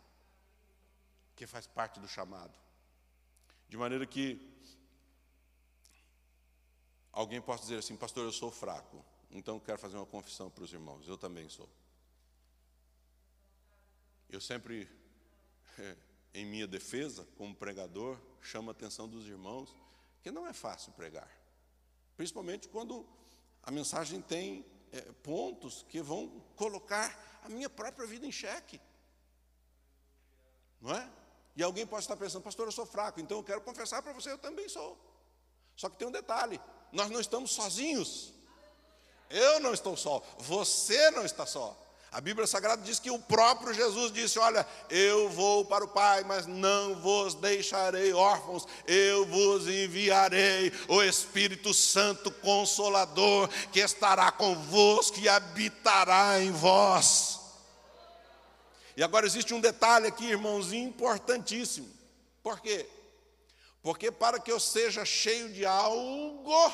[1.36, 2.52] que faz parte do chamado.
[3.68, 4.40] De maneira que
[7.12, 10.72] alguém possa dizer assim, pastor, eu sou fraco, então quero fazer uma confissão para os
[10.72, 11.06] irmãos.
[11.06, 11.68] Eu também sou.
[14.28, 14.88] Eu sempre
[16.34, 19.74] em minha defesa, como pregador, chama a atenção dos irmãos
[20.22, 21.30] que não é fácil pregar,
[22.16, 23.06] principalmente quando
[23.62, 28.80] a mensagem tem é, pontos que vão colocar a minha própria vida em xeque,
[30.80, 31.10] não é?
[31.56, 34.30] E alguém pode estar pensando, pastor, eu sou fraco, então eu quero confessar para você,
[34.30, 34.96] eu também sou.
[35.76, 36.60] Só que tem um detalhe:
[36.92, 38.32] nós não estamos sozinhos.
[39.28, 41.76] Eu não estou só, você não está só.
[42.10, 46.24] A Bíblia Sagrada diz que o próprio Jesus disse: Olha, eu vou para o Pai,
[46.24, 55.18] mas não vos deixarei órfãos, eu vos enviarei o Espírito Santo Consolador, que estará convosco
[55.20, 57.40] e habitará em vós.
[58.96, 61.88] E agora existe um detalhe aqui, irmãozinho, importantíssimo.
[62.42, 62.88] Por quê?
[63.82, 66.72] Porque para que eu seja cheio de algo,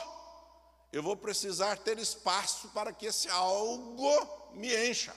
[0.93, 5.13] eu vou precisar ter espaço para que esse algo me encha.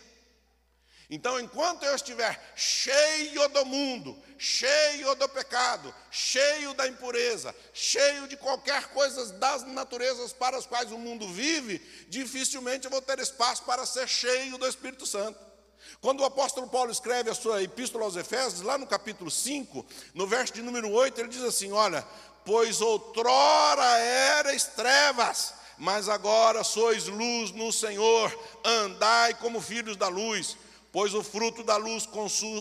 [1.09, 8.35] Então, enquanto eu estiver cheio do mundo, cheio do pecado, cheio da impureza, cheio de
[8.35, 11.79] qualquer coisa das naturezas para as quais o mundo vive,
[12.09, 15.39] dificilmente eu vou ter espaço para ser cheio do Espírito Santo.
[16.01, 20.27] Quando o apóstolo Paulo escreve a sua epístola aos Efésios, lá no capítulo 5, no
[20.27, 22.05] verso de número 8, ele diz assim: Olha,
[22.43, 30.57] pois outrora erais trevas, mas agora sois luz no Senhor, andai como filhos da luz
[30.91, 32.07] pois o fruto da luz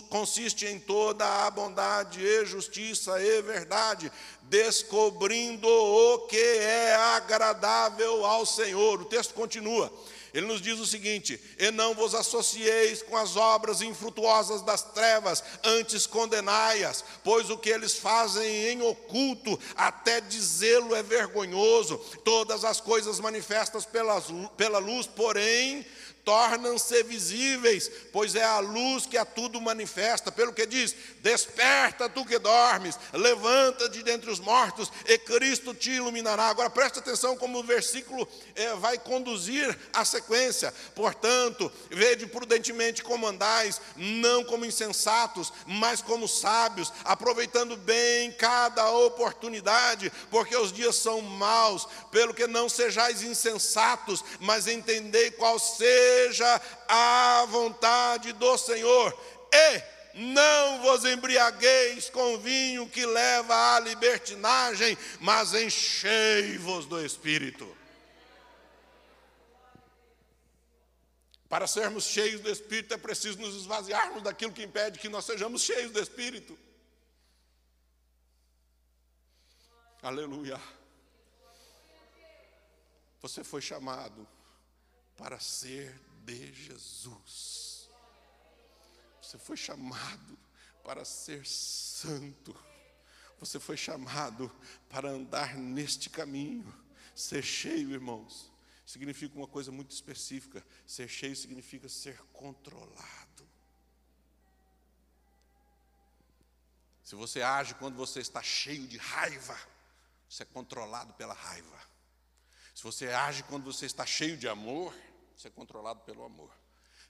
[0.09, 4.11] consiste em toda a bondade e justiça e verdade,
[4.43, 9.01] descobrindo o que é agradável ao Senhor.
[9.01, 9.91] O texto continua:
[10.33, 15.43] Ele nos diz o seguinte: E não vos associeis com as obras infrutuosas das trevas,
[15.63, 21.97] antes condenai-as, pois o que eles fazem em oculto, até dizê-lo é vergonhoso.
[22.23, 24.21] Todas as coisas manifestas pela,
[24.55, 25.85] pela luz, porém,
[26.27, 30.29] tornam-se visíveis, pois é a luz que a tudo manifesta.
[30.29, 36.49] Pelo que diz: Desperta tu que dormes, levanta-te dentre os mortos, e Cristo te iluminará.
[36.49, 40.73] Agora preste atenção como o versículo é, vai conduzir a sequência.
[40.93, 50.11] Portanto, vede prudentemente como andais, não como insensatos, mas como sábios, aproveitando bem cada oportunidade,
[50.29, 51.87] porque os dias são maus.
[52.11, 59.17] Pelo que não sejais insensatos, mas entendei qual seja seja a vontade do Senhor.
[59.53, 67.75] E não vos embriagueis com vinho que leva à libertinagem, mas enchei-vos do Espírito.
[71.47, 75.61] Para sermos cheios do Espírito é preciso nos esvaziarmos daquilo que impede que nós sejamos
[75.61, 76.57] cheios do Espírito.
[80.01, 80.59] Aleluia.
[83.21, 84.27] Você foi chamado
[85.17, 85.99] para ser
[86.35, 87.89] de Jesus.
[89.21, 90.37] Você foi chamado
[90.83, 92.55] para ser santo.
[93.39, 94.49] Você foi chamado
[94.89, 96.73] para andar neste caminho.
[97.15, 98.51] Ser cheio, irmãos,
[98.85, 100.65] significa uma coisa muito específica.
[100.85, 103.47] Ser cheio significa ser controlado.
[107.03, 109.57] Se você age quando você está cheio de raiva,
[110.29, 111.81] você é controlado pela raiva.
[112.75, 114.93] Se você age quando você está cheio de amor,
[115.37, 116.51] você é controlado pelo amor.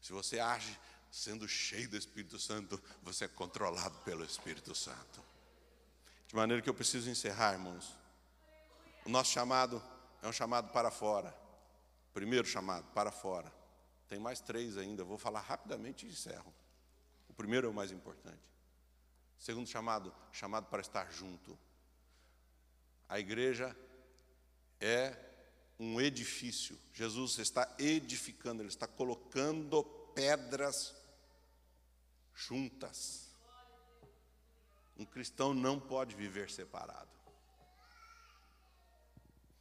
[0.01, 0.77] Se você age
[1.09, 5.23] sendo cheio do Espírito Santo, você é controlado pelo Espírito Santo.
[6.27, 7.95] De maneira que eu preciso encerrar, irmãos.
[9.05, 9.81] O nosso chamado
[10.21, 11.33] é um chamado para fora.
[12.13, 13.51] Primeiro chamado, para fora.
[14.09, 16.53] Tem mais três ainda, vou falar rapidamente e encerro.
[17.29, 18.41] O primeiro é o mais importante.
[19.37, 21.57] Segundo chamado, chamado para estar junto.
[23.07, 23.73] A igreja
[24.81, 25.26] é
[25.79, 26.77] um edifício.
[26.93, 29.83] Jesus está edificando, ele está colocando
[30.15, 30.95] pedras
[32.33, 33.27] juntas.
[34.97, 37.09] Um cristão não pode viver separado.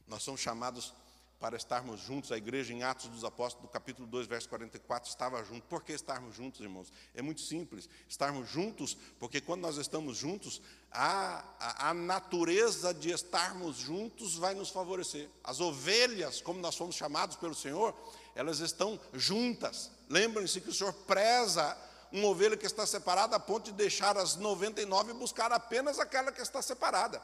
[0.07, 0.93] Nós somos chamados
[1.39, 2.31] para estarmos juntos.
[2.31, 5.65] A igreja em Atos dos Apóstolos, do capítulo 2, verso 44, estava junto.
[5.67, 6.91] Por que estarmos juntos, irmãos?
[7.13, 7.89] É muito simples.
[8.07, 10.61] Estarmos juntos, porque quando nós estamos juntos,
[10.91, 15.29] a, a, a natureza de estarmos juntos vai nos favorecer.
[15.43, 17.93] As ovelhas, como nós fomos chamados pelo Senhor,
[18.35, 19.91] elas estão juntas.
[20.09, 21.77] Lembrem-se que o Senhor preza
[22.11, 26.31] uma ovelha que está separada a ponto de deixar as 99 e buscar apenas aquela
[26.31, 27.21] que está separada.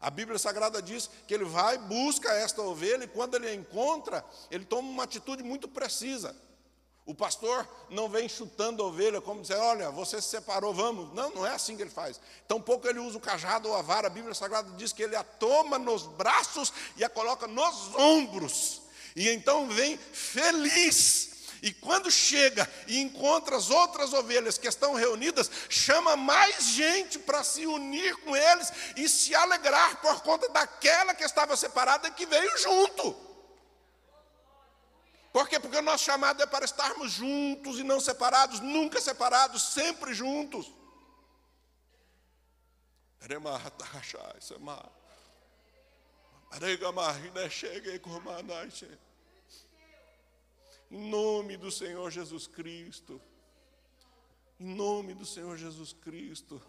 [0.00, 4.24] A Bíblia Sagrada diz que ele vai, busca esta ovelha e quando ele a encontra,
[4.50, 6.36] ele toma uma atitude muito precisa.
[7.06, 11.12] O pastor não vem chutando a ovelha como dizer, olha, você se separou, vamos.
[11.12, 12.18] Não, não é assim que ele faz.
[12.48, 14.06] Tampouco ele usa o cajado ou a vara.
[14.06, 18.80] A Bíblia Sagrada diz que ele a toma nos braços e a coloca nos ombros.
[19.14, 21.33] E então vem feliz
[21.64, 27.42] e quando chega e encontra as outras ovelhas que estão reunidas, chama mais gente para
[27.42, 32.26] se unir com eles e se alegrar por conta daquela que estava separada e que
[32.26, 33.16] veio junto.
[35.32, 35.58] Por quê?
[35.58, 40.70] Porque o nosso chamado é para estarmos juntos e não separados, nunca separados, sempre juntos.
[47.48, 48.10] Cheguei com
[50.94, 53.20] em nome do Senhor Jesus Cristo.
[54.60, 56.62] Em nome do Senhor Jesus Cristo.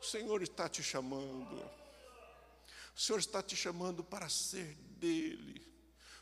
[0.00, 1.56] O Senhor está te chamando.
[2.96, 5.62] O Senhor está te chamando para ser dele.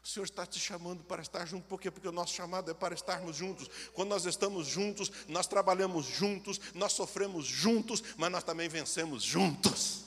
[0.03, 1.93] O Senhor está te chamando para estar junto, por quê?
[1.93, 3.71] Porque o nosso chamado é para estarmos juntos.
[3.93, 10.03] Quando nós estamos juntos, nós trabalhamos juntos, nós sofremos juntos, mas nós também vencemos juntos.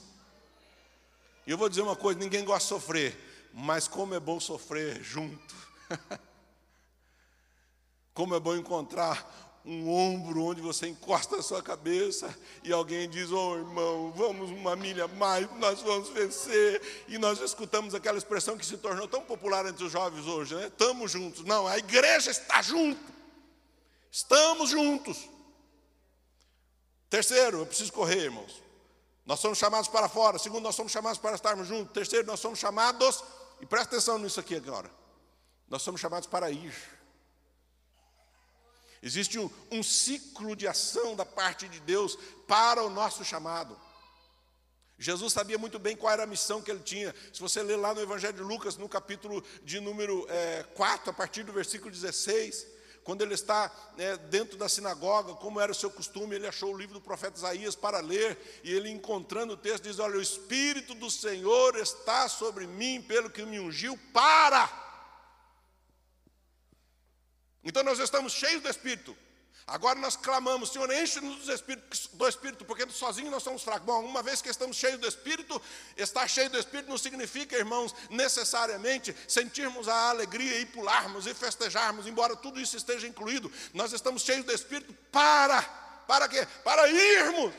[1.48, 5.02] E eu vou dizer uma coisa: ninguém gosta de sofrer, mas como é bom sofrer
[5.02, 5.56] junto.
[8.18, 13.30] Como é bom encontrar um ombro onde você encosta a sua cabeça e alguém diz:
[13.30, 16.82] Ô oh, irmão, vamos uma milha mais, nós vamos vencer.
[17.08, 20.66] E nós escutamos aquela expressão que se tornou tão popular entre os jovens hoje, né?
[20.66, 21.46] Estamos juntos.
[21.46, 23.00] Não, a igreja está junto.
[24.12, 25.30] Estamos juntos.
[27.12, 28.64] Terceiro, eu preciso correr, irmãos.
[29.28, 30.40] Nós somos chamados para fora.
[30.40, 31.94] Segundo, nós somos chamados para estarmos juntos.
[31.94, 33.24] Terceiro, nós somos chamados,
[33.62, 34.90] e presta atenção nisso aqui agora.
[35.70, 36.97] Nós somos chamados para ir.
[39.08, 43.80] Existe um, um ciclo de ação da parte de Deus para o nosso chamado.
[45.00, 47.16] Jesus sabia muito bem qual era a missão que ele tinha.
[47.32, 51.14] Se você ler lá no Evangelho de Lucas, no capítulo de número é, 4, a
[51.14, 52.68] partir do versículo 16,
[53.06, 56.78] quando ele está é, dentro da sinagoga, como era o seu costume, ele achou o
[56.78, 60.94] livro do profeta Isaías para ler, e ele encontrando o texto diz: Olha, o Espírito
[60.94, 64.87] do Senhor está sobre mim, pelo que me ungiu para.
[67.68, 69.16] Então nós estamos cheios do Espírito.
[69.68, 73.86] Agora nós clamamos, Senhor, enche-nos do Espírito, do Espírito, porque sozinhos nós somos fracos.
[73.86, 75.62] Bom, uma vez que estamos cheios do Espírito,
[75.98, 82.08] estar cheio do Espírito não significa, irmãos, necessariamente sentirmos a alegria e pularmos e festejarmos,
[82.08, 83.52] embora tudo isso esteja incluído.
[83.74, 85.62] Nós estamos cheios do Espírito para,
[86.08, 86.48] para quê?
[86.64, 87.54] Para irmos.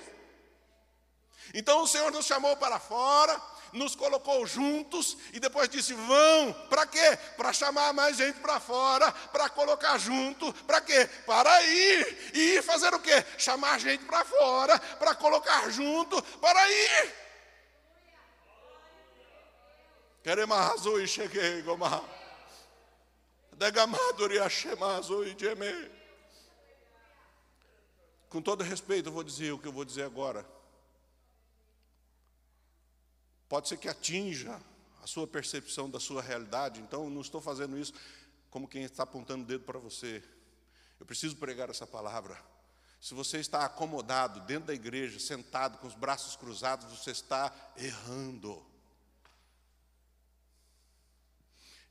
[1.53, 3.39] Então o Senhor nos chamou para fora,
[3.73, 7.19] nos colocou juntos e depois disse: vão, para quê?
[7.37, 11.09] Para chamar mais gente para fora, para colocar junto, para quê?
[11.27, 12.31] Para ir.
[12.35, 13.25] E ir fazer o quê?
[13.37, 17.15] Chamar gente para fora, para colocar junto, para ir.
[20.23, 22.03] Queremos azul e cheguei, gomar.
[24.45, 25.91] Achemazo e geme.
[28.29, 30.45] Com todo respeito, eu vou dizer o que eu vou dizer agora.
[33.49, 34.61] Pode ser que atinja
[35.03, 37.95] a sua percepção da sua realidade, então não estou fazendo isso
[38.51, 40.23] como quem está apontando o dedo para você.
[40.99, 42.39] Eu preciso pregar essa palavra.
[43.01, 48.65] Se você está acomodado dentro da igreja, sentado com os braços cruzados, você está errando.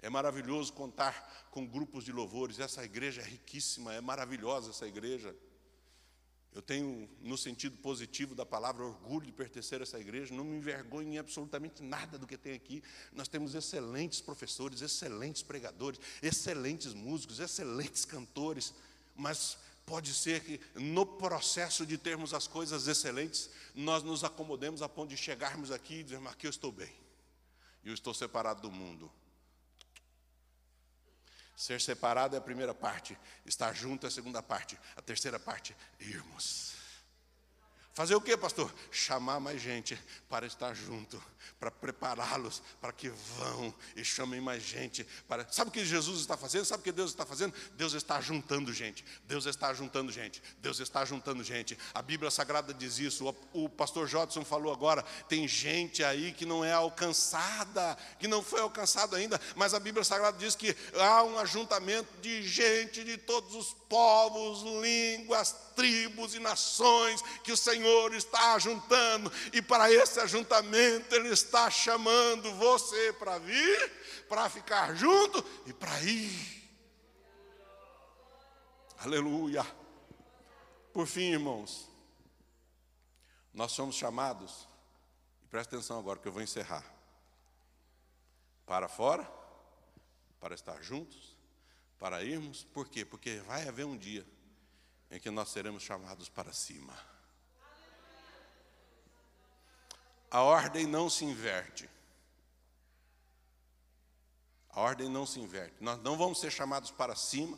[0.01, 2.59] É maravilhoso contar com grupos de louvores.
[2.59, 5.35] Essa igreja é riquíssima, é maravilhosa essa igreja.
[6.57, 10.57] Eu tenho, no sentido positivo da palavra, orgulho de pertencer a essa igreja, não me
[10.57, 12.81] envergonho em absolutamente nada do que tem aqui.
[13.13, 18.73] Nós temos excelentes professores, excelentes pregadores, excelentes músicos, excelentes cantores,
[19.15, 19.55] mas
[19.85, 25.11] pode ser que no processo de termos as coisas excelentes, nós nos acomodemos a ponto
[25.11, 26.91] de chegarmos aqui e dizermos: aqui eu estou bem,
[27.85, 29.11] eu estou separado do mundo.
[31.57, 35.75] Ser separado é a primeira parte, estar junto é a segunda parte, a terceira parte,
[35.99, 36.76] irmos.
[37.97, 38.71] Fazer o que, pastor?
[38.91, 41.19] Chamar mais gente para estar junto,
[41.59, 45.03] para prepará-los para que vão e chamem mais gente.
[45.27, 45.51] Para...
[45.51, 46.63] Sabe o que Jesus está fazendo?
[46.63, 47.55] Sabe o que Deus está fazendo?
[47.75, 49.03] Deus está juntando gente.
[49.23, 50.43] Deus está juntando gente.
[50.59, 51.75] Deus está juntando gente.
[51.91, 53.35] A Bíblia Sagrada diz isso.
[53.51, 55.01] O pastor Jodson falou agora.
[55.27, 60.03] Tem gente aí que não é alcançada, que não foi alcançada ainda, mas a Bíblia
[60.03, 66.39] Sagrada diz que há um ajuntamento de gente de todos os povos, línguas, tribos e
[66.39, 73.37] nações que o Senhor está ajuntando, e para esse ajuntamento Ele está chamando você para
[73.37, 73.91] vir,
[74.27, 76.57] para ficar junto e para ir.
[78.97, 79.63] Aleluia.
[80.91, 81.87] Por fim, irmãos,
[83.53, 84.67] nós somos chamados,
[85.43, 86.83] e presta atenção agora que eu vou encerrar,
[88.65, 89.31] para fora,
[90.39, 91.37] para estar juntos,
[91.99, 93.05] para irmos, por quê?
[93.05, 94.25] Porque vai haver um dia
[95.09, 96.93] em que nós seremos chamados para cima.
[100.29, 101.89] A ordem não se inverte.
[104.69, 105.75] A ordem não se inverte.
[105.79, 107.57] Nós não vamos ser chamados para cima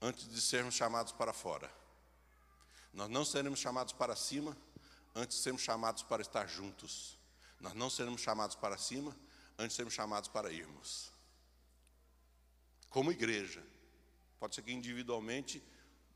[0.00, 1.72] antes de sermos chamados para fora.
[2.92, 4.56] Nós não seremos chamados para cima
[5.14, 7.18] antes de sermos chamados para estar juntos.
[7.58, 9.16] Nós não seremos chamados para cima
[9.58, 11.10] antes de sermos chamados para irmos.
[12.90, 13.64] Como igreja.
[14.38, 15.62] Pode ser que individualmente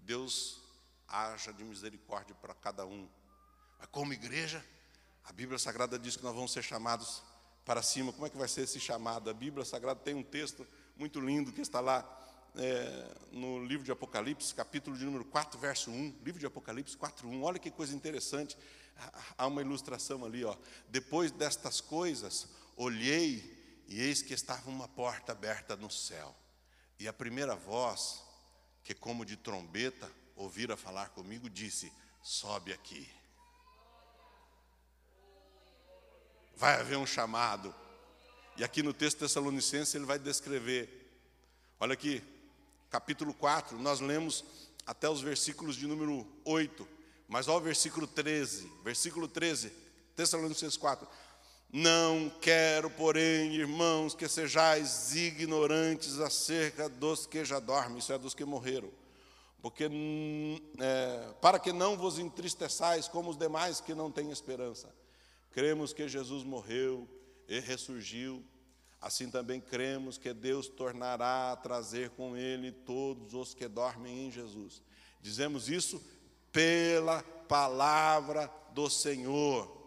[0.08, 0.62] Deus
[1.06, 3.06] haja de misericórdia para cada um.
[3.78, 4.64] Mas como igreja,
[5.22, 7.22] a Bíblia Sagrada diz que nós vamos ser chamados
[7.62, 8.10] para cima.
[8.10, 9.28] Como é que vai ser esse chamado?
[9.28, 12.02] A Bíblia Sagrada tem um texto muito lindo que está lá
[12.56, 16.20] é, no livro de Apocalipse, capítulo de número 4, verso 1.
[16.24, 17.42] Livro de Apocalipse 4, 1.
[17.42, 18.56] Olha que coisa interessante.
[19.36, 20.56] Há uma ilustração ali, ó.
[20.88, 22.48] Depois destas coisas,
[22.78, 26.34] olhei e eis que estava uma porta aberta no céu.
[26.98, 28.26] E a primeira voz
[28.88, 33.06] que, como de trombeta, ouvira falar comigo, disse: Sobe aqui.
[36.56, 37.74] Vai haver um chamado.
[38.56, 41.06] E aqui no texto Tessalonicense ele vai descrever.
[41.78, 42.22] Olha aqui,
[42.88, 44.42] capítulo 4, nós lemos
[44.86, 46.88] até os versículos de número 8.
[47.28, 48.72] Mas olha o versículo 13.
[48.82, 49.70] Versículo 13,
[50.16, 51.06] Tessalonicenses 4.
[51.70, 58.32] Não quero, porém, irmãos, que sejais ignorantes acerca dos que já dormem, isso é dos
[58.32, 58.90] que morreram,
[59.60, 59.84] porque
[60.78, 64.88] é, para que não vos entristeçais como os demais que não têm esperança.
[65.52, 67.06] Cremos que Jesus morreu
[67.46, 68.42] e ressurgiu,
[68.98, 74.30] assim também cremos que Deus tornará a trazer com ele todos os que dormem em
[74.30, 74.82] Jesus.
[75.20, 76.02] Dizemos isso
[76.50, 79.77] pela palavra do Senhor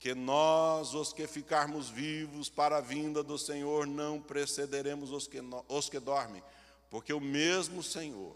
[0.00, 5.38] que nós, os que ficarmos vivos para a vinda do Senhor, não precederemos os que,
[5.68, 6.42] os que dormem,
[6.88, 8.34] porque o mesmo Senhor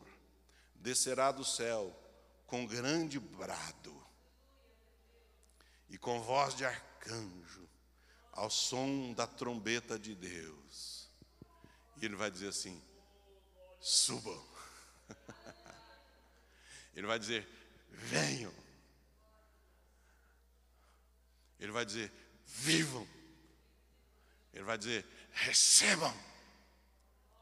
[0.75, 1.91] descerá do céu
[2.47, 3.97] com grande brado
[5.89, 7.67] e com voz de arcanjo,
[8.31, 11.09] ao som da trombeta de Deus.
[11.97, 12.81] E ele vai dizer assim:
[13.81, 14.45] subam.
[16.95, 17.49] Ele vai dizer:
[17.91, 18.64] venham.
[21.59, 22.13] Ele vai dizer:
[22.47, 23.07] vivam.
[24.53, 26.15] Ele vai dizer: recebam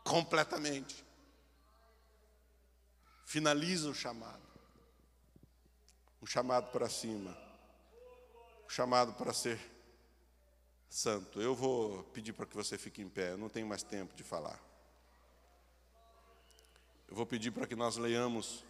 [0.04, 1.04] completamente.
[3.24, 4.42] Finaliza o chamado.
[6.20, 7.36] O chamado para cima.
[8.66, 9.58] O chamado para ser
[10.92, 11.40] santo.
[11.40, 14.22] Eu vou pedir para que você fique em pé, eu não tenho mais tempo de
[14.22, 14.60] falar.
[17.08, 18.64] Eu vou pedir para que nós leiamos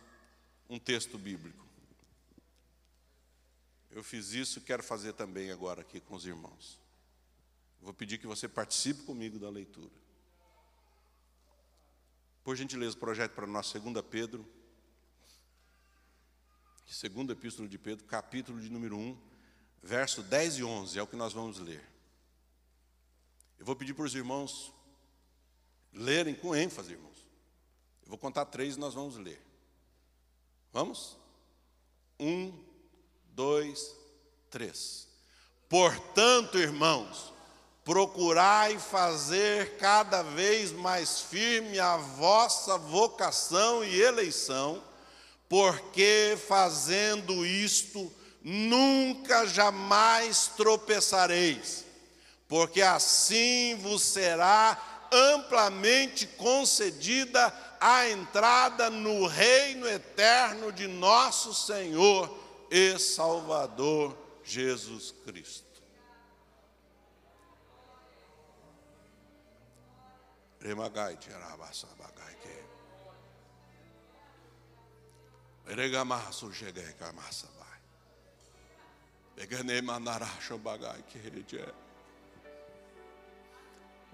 [0.68, 1.66] um texto bíblico.
[3.93, 6.80] Eu fiz isso quero fazer também agora aqui com os irmãos.
[7.80, 9.93] Vou pedir que você participe comigo da leitura.
[12.43, 14.47] Por gentileza, projeto para nós, 2 Pedro,
[16.86, 19.18] segunda epístola de Pedro, capítulo de número 1,
[19.82, 21.84] verso 10 e 11, é o que nós vamos ler.
[23.59, 24.72] Eu vou pedir para os irmãos
[25.93, 27.28] lerem com ênfase, irmãos.
[28.03, 29.40] Eu vou contar três e nós vamos ler.
[30.72, 31.18] Vamos?
[32.18, 32.71] Um,
[33.35, 33.95] dois,
[34.51, 35.09] três.
[35.68, 37.33] Portanto, irmãos,
[37.85, 44.83] procurai fazer cada vez mais firme a vossa vocação e eleição,
[45.49, 48.12] porque fazendo isto,
[48.43, 51.85] nunca jamais tropeçareis,
[52.49, 62.41] porque assim vos será amplamente concedida a entrada no reino eterno de nosso Senhor
[62.72, 65.82] e Salvador Jesus Cristo.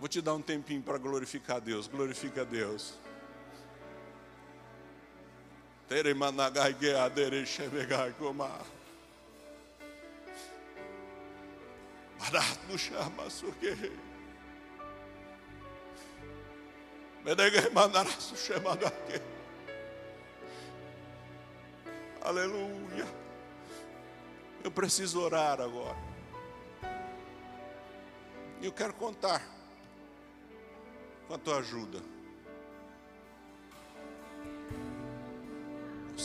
[0.00, 1.86] Vou te dar um tempinho para glorificar Deus.
[1.86, 2.94] Glorifica Deus.
[12.18, 13.90] Barat no chama suke.
[17.24, 19.22] Menegai manarasu shemagake.
[22.20, 23.06] Aleluia.
[24.62, 25.96] Eu preciso orar agora.
[28.60, 29.42] Eu quero contar
[31.26, 32.17] com a tua ajuda.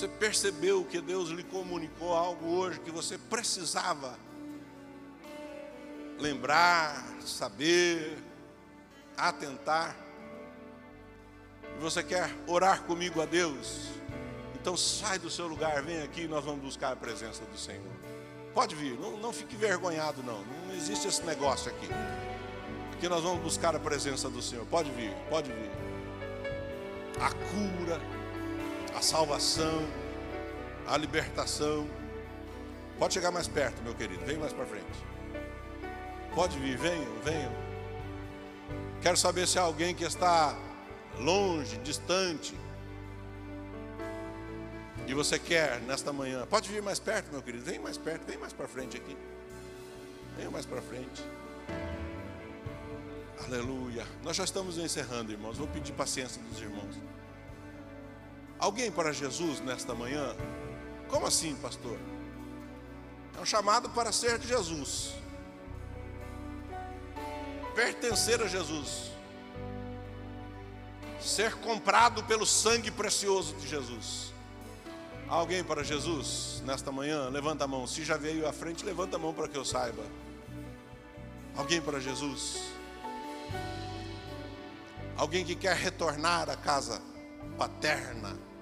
[0.04, 4.20] Você percebeu que Deus lhe comunicou algo hoje que você precisava
[6.20, 8.18] lembrar, saber,
[9.16, 9.96] atentar.
[11.78, 13.92] E você quer orar comigo a Deus?
[14.56, 17.94] Então sai do seu lugar, vem aqui e nós vamos buscar a presença do Senhor.
[18.54, 20.44] Pode vir, não, não fique vergonhado, não.
[20.68, 21.88] Não existe esse negócio aqui.
[22.92, 24.66] Aqui nós vamos buscar a presença do Senhor.
[24.66, 25.72] Pode vir, pode vir.
[27.22, 28.02] A cura
[28.96, 29.88] a salvação,
[30.88, 31.88] a libertação.
[33.00, 34.86] Pode chegar mais perto, meu querido, vem mais para frente.
[36.34, 37.52] Pode vir, venham, venham.
[39.02, 40.58] Quero saber se há alguém que está
[41.20, 42.56] longe, distante,
[45.06, 46.46] e você quer nesta manhã.
[46.48, 49.18] Pode vir mais perto, meu querido, vem mais perto, vem mais para frente aqui.
[50.38, 51.24] Venha mais para frente.
[53.46, 54.06] Aleluia.
[54.24, 55.58] Nós já estamos encerrando, irmãos.
[55.58, 56.96] Vou pedir paciência dos irmãos.
[58.64, 60.34] Alguém para Jesus nesta manhã?
[61.10, 62.00] Como assim, pastor?
[63.38, 65.16] É um chamado para ser de Jesus,
[67.76, 69.12] pertencer a Jesus,
[71.20, 74.32] ser comprado pelo sangue precioso de Jesus.
[75.28, 77.28] Alguém para Jesus nesta manhã?
[77.28, 77.86] Levanta a mão.
[77.86, 80.04] Se já veio à frente, levanta a mão para que eu saiba.
[81.58, 82.62] Alguém para Jesus?
[85.18, 87.02] Alguém que quer retornar à casa
[87.58, 88.53] paterna?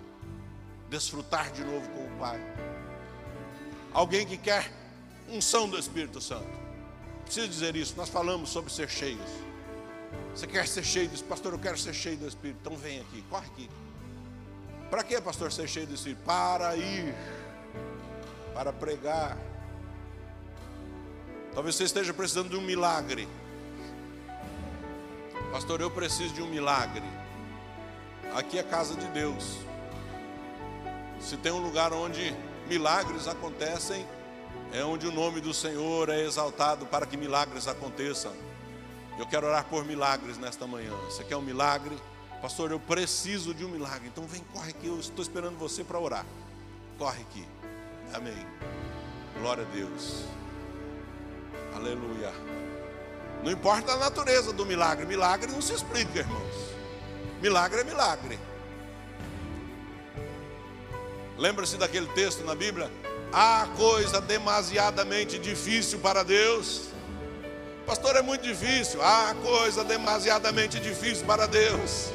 [0.91, 2.39] Desfrutar de novo com o Pai.
[3.93, 4.69] Alguém que quer
[5.29, 6.59] unção do Espírito Santo.
[7.23, 9.29] Preciso dizer isso, nós falamos sobre ser cheios.
[10.35, 12.59] Você quer ser cheio do Pastor, eu quero ser cheio do Espírito.
[12.61, 13.69] Então vem aqui, corre aqui.
[14.89, 16.21] Para que, pastor, ser cheio do Espírito?
[16.25, 17.15] Para ir,
[18.53, 19.37] para pregar.
[21.53, 23.29] Talvez você esteja precisando de um milagre.
[25.53, 27.05] Pastor, eu preciso de um milagre.
[28.35, 29.70] Aqui é a casa de Deus.
[31.21, 32.35] Se tem um lugar onde
[32.67, 34.05] milagres acontecem,
[34.73, 38.31] É onde o nome do Senhor é exaltado para que milagres aconteçam.
[39.19, 40.93] Eu quero orar por milagres nesta manhã.
[41.05, 41.97] Você quer um milagre?
[42.41, 44.07] Pastor, eu preciso de um milagre.
[44.07, 44.87] Então vem, corre aqui.
[44.87, 46.25] Eu estou esperando você para orar.
[46.97, 47.45] Corre aqui.
[48.13, 48.47] Amém.
[49.41, 50.23] Glória a Deus.
[51.75, 52.31] Aleluia.
[53.43, 55.05] Não importa a natureza do milagre.
[55.05, 56.55] Milagre não se explica, irmãos.
[57.41, 58.39] Milagre é milagre.
[61.41, 62.91] Lembra-se daquele texto na Bíblia?
[63.33, 66.89] Há coisa demasiadamente difícil para Deus.
[67.83, 69.01] Pastor, é muito difícil.
[69.01, 72.11] Há coisa demasiadamente difícil para Deus.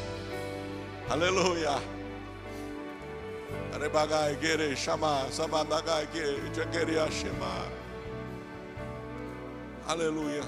[1.10, 1.82] Aleluia.
[4.76, 5.26] Chamar,
[7.10, 7.68] chamar.
[9.88, 10.42] Aleluia.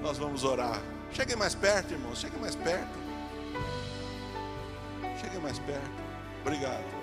[0.00, 0.80] Nós vamos orar.
[1.12, 2.18] Cheguem mais perto, irmãos.
[2.18, 2.98] Cheguem mais perto.
[5.20, 5.90] Cheguem mais perto.
[6.40, 6.95] Obrigado.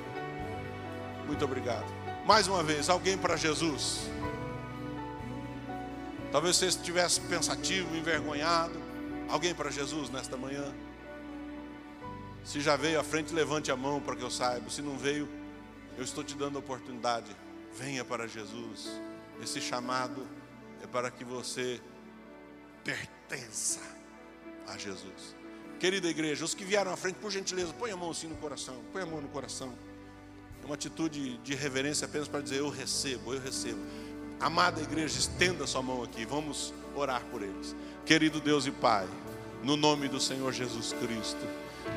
[1.25, 1.85] Muito obrigado.
[2.25, 4.09] Mais uma vez, alguém para Jesus.
[6.31, 8.81] Talvez você estivesse pensativo, envergonhado.
[9.29, 10.73] Alguém para Jesus nesta manhã?
[12.43, 14.69] Se já veio à frente, levante a mão para que eu saiba.
[14.69, 15.29] Se não veio,
[15.97, 17.35] eu estou te dando a oportunidade.
[17.77, 18.89] Venha para Jesus.
[19.41, 20.27] Esse chamado
[20.81, 21.81] é para que você
[22.83, 23.79] pertença
[24.67, 25.35] a Jesus.
[25.79, 28.81] Querida igreja, os que vieram à frente, por gentileza, põe a mão assim no coração.
[28.91, 29.73] Põe a mão no coração.
[30.63, 33.79] É uma atitude de reverência apenas para dizer: Eu recebo, eu recebo.
[34.39, 36.25] Amada igreja, estenda sua mão aqui.
[36.25, 37.75] Vamos orar por eles.
[38.05, 39.05] Querido Deus e Pai,
[39.61, 41.45] no nome do Senhor Jesus Cristo,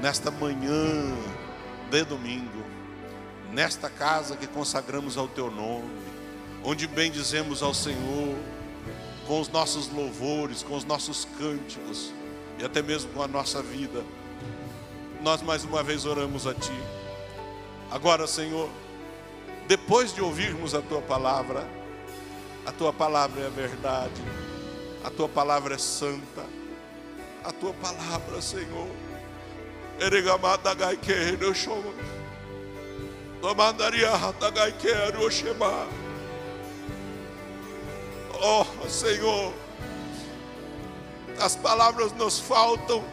[0.03, 0.83] nesta manhã
[1.93, 2.65] de domingo,
[3.53, 6.03] nesta casa que consagramos ao Teu nome,
[6.65, 8.37] onde bendizemos ao Senhor
[9.29, 12.13] com os nossos louvores, com os nossos cânticos
[12.59, 14.03] e até mesmo com a nossa vida.
[15.23, 16.96] Nós mais uma vez oramos a Ti.
[17.91, 18.69] Agora, Senhor,
[19.67, 21.67] depois de ouvirmos a Tua palavra,
[22.65, 24.23] a Tua palavra é a verdade,
[25.05, 26.45] a Tua palavra é santa,
[27.45, 28.89] a Tua palavra, Senhor,
[30.01, 31.95] Eregamada Gaiqueiro, Shoma,
[33.41, 35.87] Tomandaria Hatagaiqueiro, Oshema.
[38.43, 39.53] Oh, Senhor,
[41.41, 43.05] as palavras nos faltam,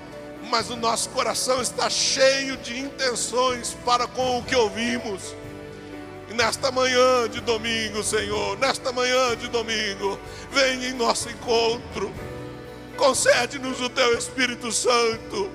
[0.49, 5.35] mas o nosso coração está cheio de intenções para com o que ouvimos.
[6.29, 10.19] E nesta manhã de domingo, Senhor, nesta manhã de domingo,
[10.51, 12.13] vem em nosso encontro,
[12.97, 15.51] concede-nos o Teu Espírito Santo,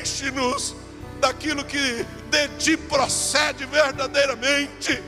[0.00, 0.74] enche-nos
[1.20, 5.02] daquilo que de Ti procede verdadeiramente,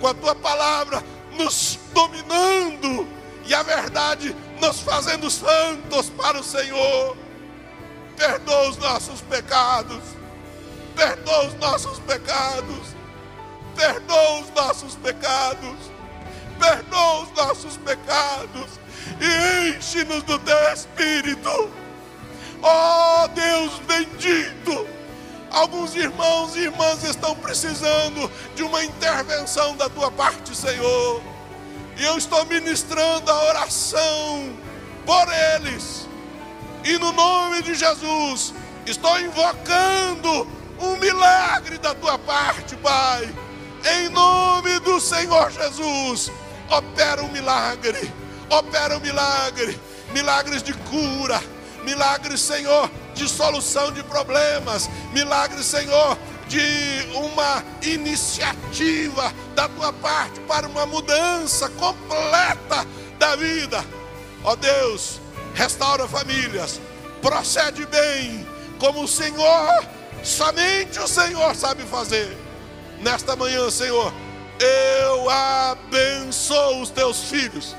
[0.00, 1.02] com a Tua palavra
[1.36, 3.06] nos dominando
[3.46, 7.23] e a verdade nos fazendo santos para o Senhor.
[8.16, 10.02] Perdoa os nossos pecados,
[10.94, 12.94] perdoa os nossos pecados,
[13.74, 15.76] perdoa os nossos pecados,
[16.58, 18.70] perdoa os nossos pecados
[19.20, 21.70] e enche-nos do teu Espírito.
[22.62, 24.86] Oh Deus bendito!
[25.50, 31.22] Alguns irmãos e irmãs estão precisando de uma intervenção da tua parte, Senhor.
[31.96, 34.52] E eu estou ministrando a oração
[35.06, 36.03] por eles.
[36.84, 38.52] E no nome de Jesus,
[38.84, 40.46] estou invocando
[40.78, 43.34] um milagre da tua parte, Pai.
[43.96, 46.30] Em nome do Senhor Jesus,
[46.70, 48.12] opera um milagre,
[48.50, 49.80] opera um milagre,
[50.12, 51.42] milagres de cura,
[51.84, 56.18] milagres, Senhor, de solução de problemas, milagres, Senhor,
[56.48, 62.86] de uma iniciativa da tua parte para uma mudança completa
[63.18, 63.82] da vida.
[64.42, 65.23] Ó oh Deus,
[65.54, 66.80] restaura famílias,
[67.22, 68.46] procede bem,
[68.78, 69.86] como o Senhor,
[70.22, 72.36] somente o Senhor sabe fazer.
[73.00, 74.12] Nesta manhã, Senhor,
[74.58, 77.74] eu abençoo os teus filhos,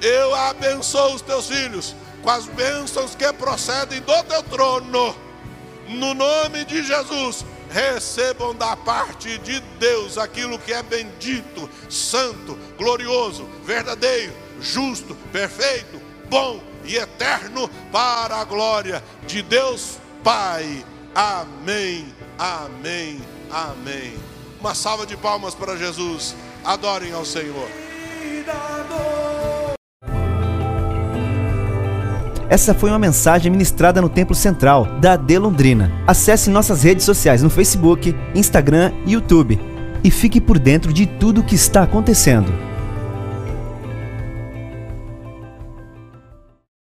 [0.00, 5.16] eu abençoo os teus filhos com as bênçãos que procedem do teu trono,
[5.88, 13.48] no nome de Jesus recebam da parte de Deus aquilo que é bendito, santo, glorioso,
[13.64, 20.84] verdadeiro, justo, perfeito, bom e eterno para a glória de Deus Pai.
[21.14, 22.06] Amém,
[22.38, 23.20] amém,
[23.50, 24.14] amém.
[24.60, 26.34] Uma salva de palmas para Jesus.
[26.64, 27.68] Adorem ao Senhor.
[32.48, 35.90] Essa foi uma mensagem ministrada no Templo Central da AD Londrina.
[36.06, 39.58] Acesse nossas redes sociais no Facebook, Instagram e YouTube
[40.04, 42.52] e fique por dentro de tudo o que está acontecendo.